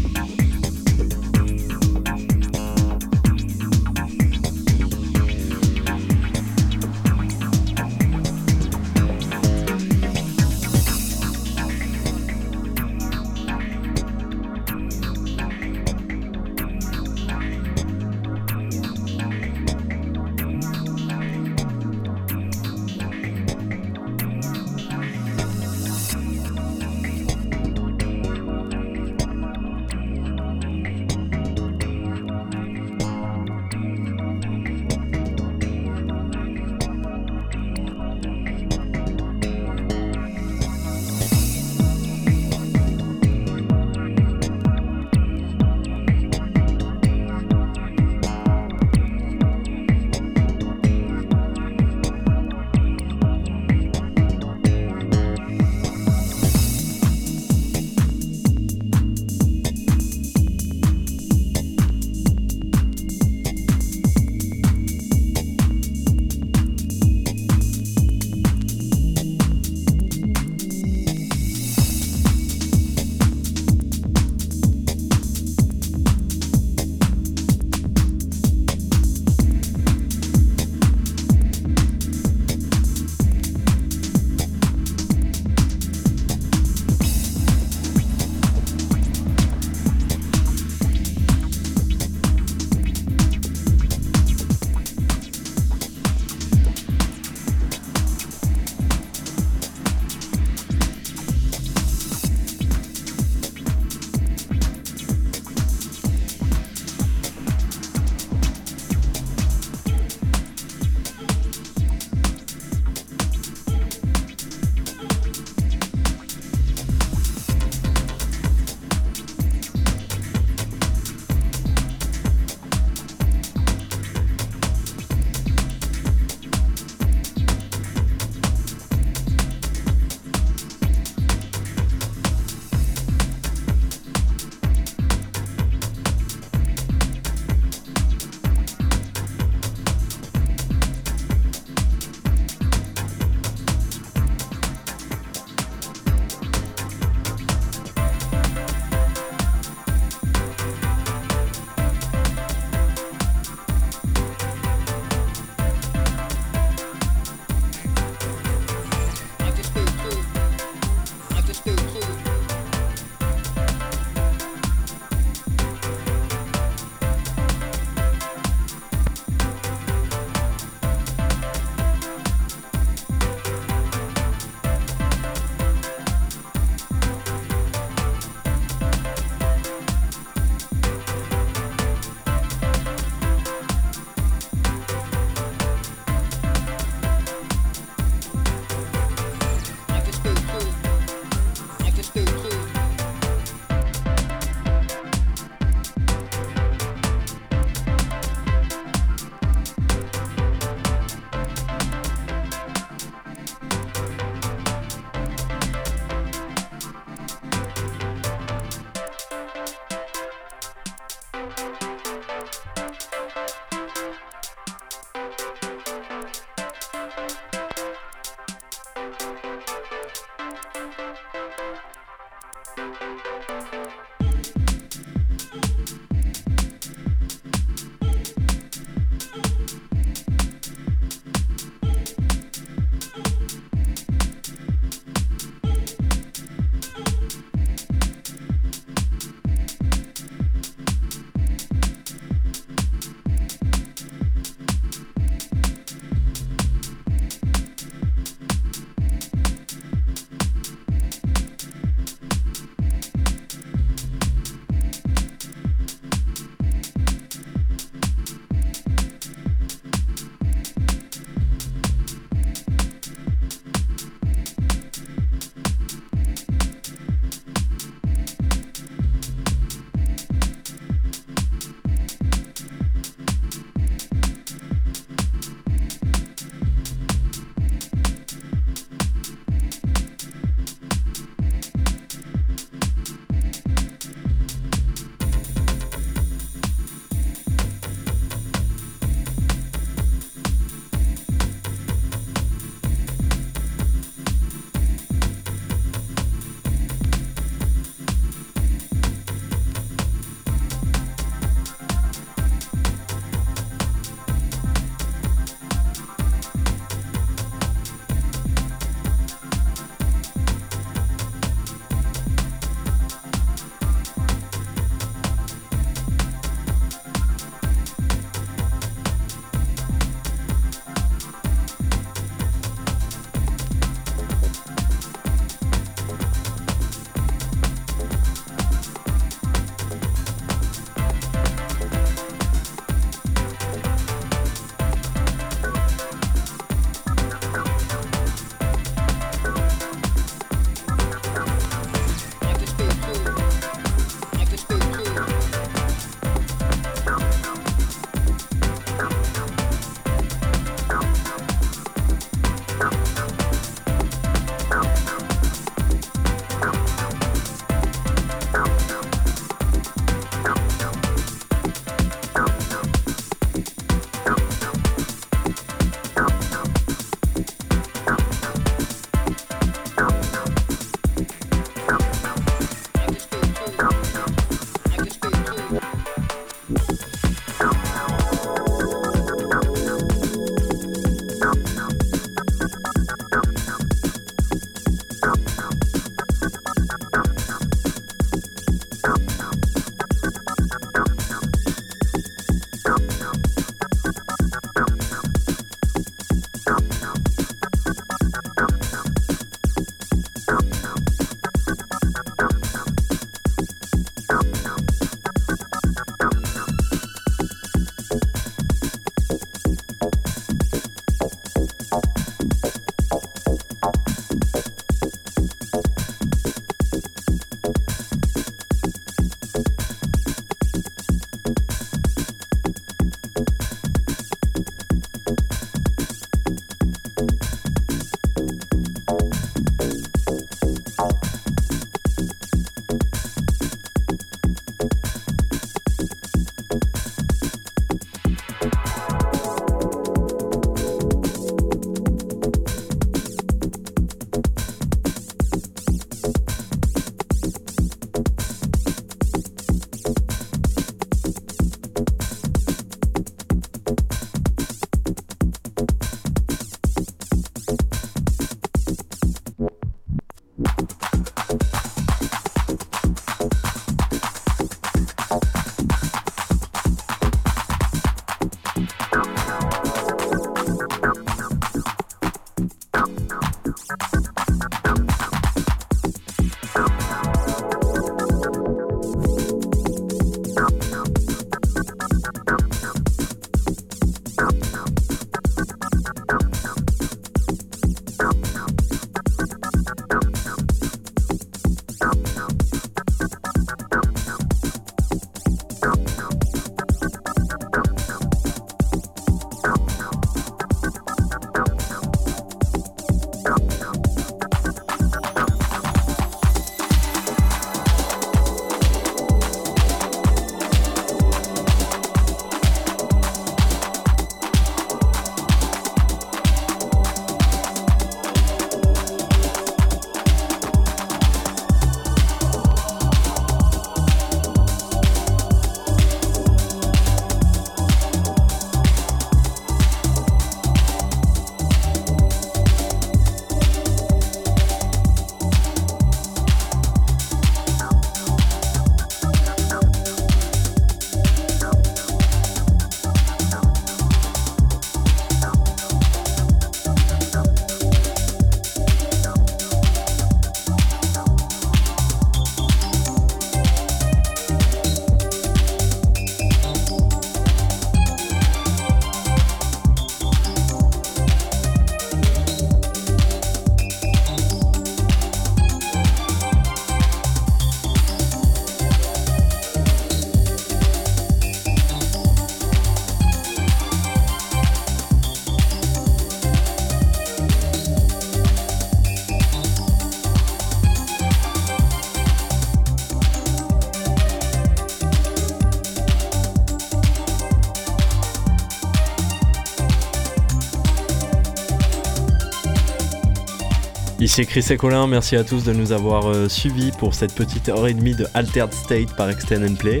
Ici 594.32 594.46
Chris 594.46 594.64
et 594.70 594.78
Colin, 594.78 595.06
merci 595.08 595.36
à 595.36 595.44
tous 595.44 595.62
de 595.62 595.74
nous 595.74 595.92
avoir 595.92 596.26
euh, 596.26 596.48
suivis 596.48 596.90
pour 596.92 597.12
cette 597.12 597.34
petite 597.34 597.68
heure 597.68 597.86
et 597.86 597.92
demie 597.92 598.14
de 598.14 598.26
Altered 598.32 598.72
State 598.72 599.14
par 599.14 599.28
Extend 599.28 599.62
and 599.62 599.74
Play. 599.74 600.00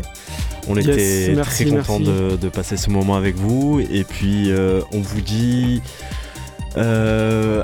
On 0.68 0.74
Yes, 0.76 0.86
était 0.86 1.32
merci, 1.36 1.66
très 1.66 1.76
contents 1.76 2.00
de, 2.00 2.36
de 2.40 2.48
passer 2.48 2.78
ce 2.78 2.88
moment 2.88 3.14
avec 3.16 3.36
vous 3.36 3.80
et 3.92 4.04
puis 4.04 4.50
euh, 4.50 4.80
on 4.94 5.00
vous 5.00 5.20
dit 5.20 5.82
euh, 6.78 7.62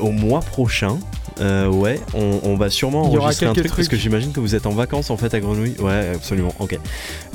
au 0.00 0.10
mois 0.10 0.40
prochain. 0.40 0.98
Euh, 1.42 1.66
ouais, 1.68 2.00
on, 2.14 2.40
on 2.44 2.56
va 2.56 2.70
sûrement 2.70 3.02
enregistrer 3.02 3.44
un 3.44 3.52
truc 3.52 3.74
parce 3.76 3.88
que 3.88 3.96
j'imagine 3.96 4.32
que 4.32 4.40
vous 4.40 4.54
êtes 4.54 4.64
en 4.64 4.70
vacances 4.72 5.10
en 5.10 5.18
fait 5.18 5.34
à 5.34 5.40
Grenouille. 5.40 5.74
Ouais, 5.80 6.12
absolument. 6.14 6.54
Ok. 6.60 6.78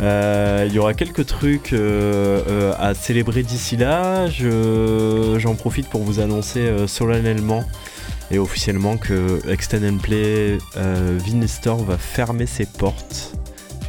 Euh, 0.01 0.65
Il 0.67 0.73
y 0.73 0.79
aura 0.79 0.95
quelques 0.95 1.27
trucs 1.27 1.71
euh, 1.73 2.73
à 2.79 2.95
célébrer 2.95 3.43
d'ici 3.43 3.77
là. 3.77 4.27
Je- 4.27 5.35
J'en 5.37 5.53
profite 5.53 5.87
pour 5.87 6.01
vous 6.01 6.19
annoncer 6.19 6.67
solennellement 6.87 7.63
et 8.31 8.39
officiellement 8.39 8.97
que 8.97 9.39
Extend 9.49 9.83
and 9.83 9.97
Play 9.97 10.57
euh, 10.77 11.17
va 11.87 11.97
fermer 11.97 12.45
ses 12.45 12.65
portes 12.65 13.33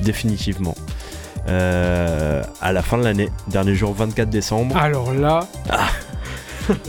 définitivement. 0.00 0.74
Euh, 1.48 2.42
à 2.60 2.72
la 2.72 2.82
fin 2.82 2.98
de 2.98 3.04
l'année, 3.04 3.30
dernier 3.48 3.74
jour 3.74 3.94
24 3.94 4.28
décembre. 4.28 4.76
Alors 4.76 5.12
là, 5.14 5.46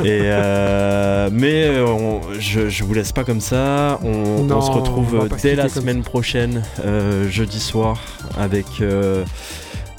Et 0.03 0.19
euh, 0.23 1.29
mais 1.31 1.65
euh, 1.67 1.85
on- 1.87 2.21
je, 2.37 2.67
je 2.67 2.83
vous 2.83 2.93
laisse 2.93 3.13
pas 3.13 3.23
comme 3.23 3.39
ça. 3.41 3.99
On, 4.03 4.43
Non, 4.43 4.57
on 4.57 4.61
se 4.61 4.71
retrouve 4.71 5.15
on 5.15 5.19
va 5.25 5.35
dès 5.41 5.55
la 5.55 5.63
comme 5.63 5.71
semaine 5.71 6.03
prochaine, 6.03 6.61
jeudi 7.29 7.59
soir, 7.59 7.99
avec 8.37 8.65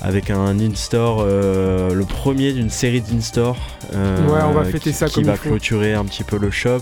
avec 0.03 0.31
un 0.31 0.59
in-store, 0.59 1.23
euh, 1.27 1.93
le 1.95 2.05
premier 2.05 2.53
d'une 2.53 2.71
série 2.71 3.01
d'in-store. 3.03 3.57
euh, 3.95 4.27
Ouais, 4.29 4.41
on 4.47 4.53
va 4.53 4.65
fêter 4.65 4.93
ça 4.93 5.07
qui 5.07 5.17
comme 5.17 5.25
va 5.25 5.33
il 5.33 5.37
faut. 5.39 5.49
clôturer 5.51 5.93
un 5.95 6.05
petit 6.05 6.25
peu 6.25 6.39
le 6.39 6.51
shop. 6.51 6.81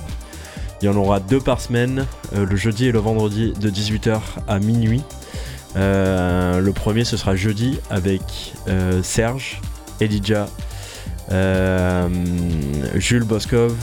Il 0.82 0.86
y 0.86 0.88
en 0.88 0.96
aura 0.96 1.18
deux 1.20 1.40
par 1.40 1.60
semaine, 1.60 2.06
euh, 2.34 2.46
le 2.46 2.56
jeudi 2.56 2.86
et 2.86 2.92
le 2.92 2.98
vendredi 3.00 3.52
de 3.60 3.68
18h 3.70 4.20
à 4.46 4.58
minuit. 4.60 5.02
Euh, 5.76 6.60
le 6.60 6.72
premier 6.72 7.04
ce 7.04 7.16
sera 7.16 7.36
jeudi 7.36 7.78
avec 7.90 8.22
euh, 8.68 9.02
Serge, 9.02 9.60
Elijah, 10.00 10.46
Jules 12.94 13.24
Boskov 13.24 13.74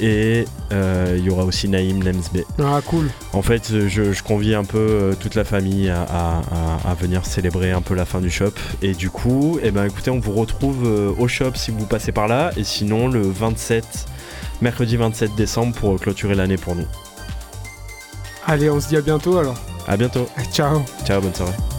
et 0.00 0.44
il 0.70 1.24
y 1.24 1.30
aura 1.30 1.44
aussi 1.44 1.68
Naïm 1.68 2.02
Lemsbe. 2.02 2.38
ah 2.62 2.80
cool. 2.86 3.08
En 3.32 3.42
fait, 3.42 3.72
je, 3.88 4.12
je 4.12 4.22
convie 4.22 4.54
un 4.54 4.64
peu 4.64 5.16
toute 5.18 5.34
la 5.34 5.44
famille 5.44 5.88
à, 5.90 6.02
à- 6.02 6.38
à- 6.86 6.90
à 6.90 6.94
venir 6.94 7.26
célébrer 7.26 7.72
un 7.72 7.80
peu 7.82 7.94
la 7.94 8.04
fin 8.04 8.20
du 8.20 8.30
shop. 8.30 8.52
Et 8.80 8.94
du 8.94 9.10
coup, 9.10 9.58
eh 9.62 9.70
ben, 9.72 9.84
écoutez, 9.86 10.10
on 10.10 10.20
vous 10.20 10.32
retrouve 10.32 10.84
au 11.18 11.26
shop 11.28 11.52
si 11.56 11.72
vous 11.72 11.84
passez 11.86 12.12
par 12.12 12.28
là. 12.28 12.52
Et 12.56 12.62
sinon, 12.64 13.08
le 13.08 13.22
27, 13.22 13.84
mercredi 14.60 14.96
27 14.96 15.34
décembre 15.34 15.74
pour 15.74 15.98
clôturer 16.00 16.34
l'année 16.34 16.56
pour 16.56 16.74
nous. 16.74 16.86
Allez, 18.46 18.70
on 18.70 18.80
se 18.80 18.88
dit 18.88 18.96
à 18.96 19.00
bientôt 19.00 19.38
alors. 19.38 19.58
À 19.86 19.96
bientôt. 19.96 20.28
Ciao. 20.52 20.82
Ciao, 21.04 21.20
bonne 21.20 21.34
soirée. 21.34 21.77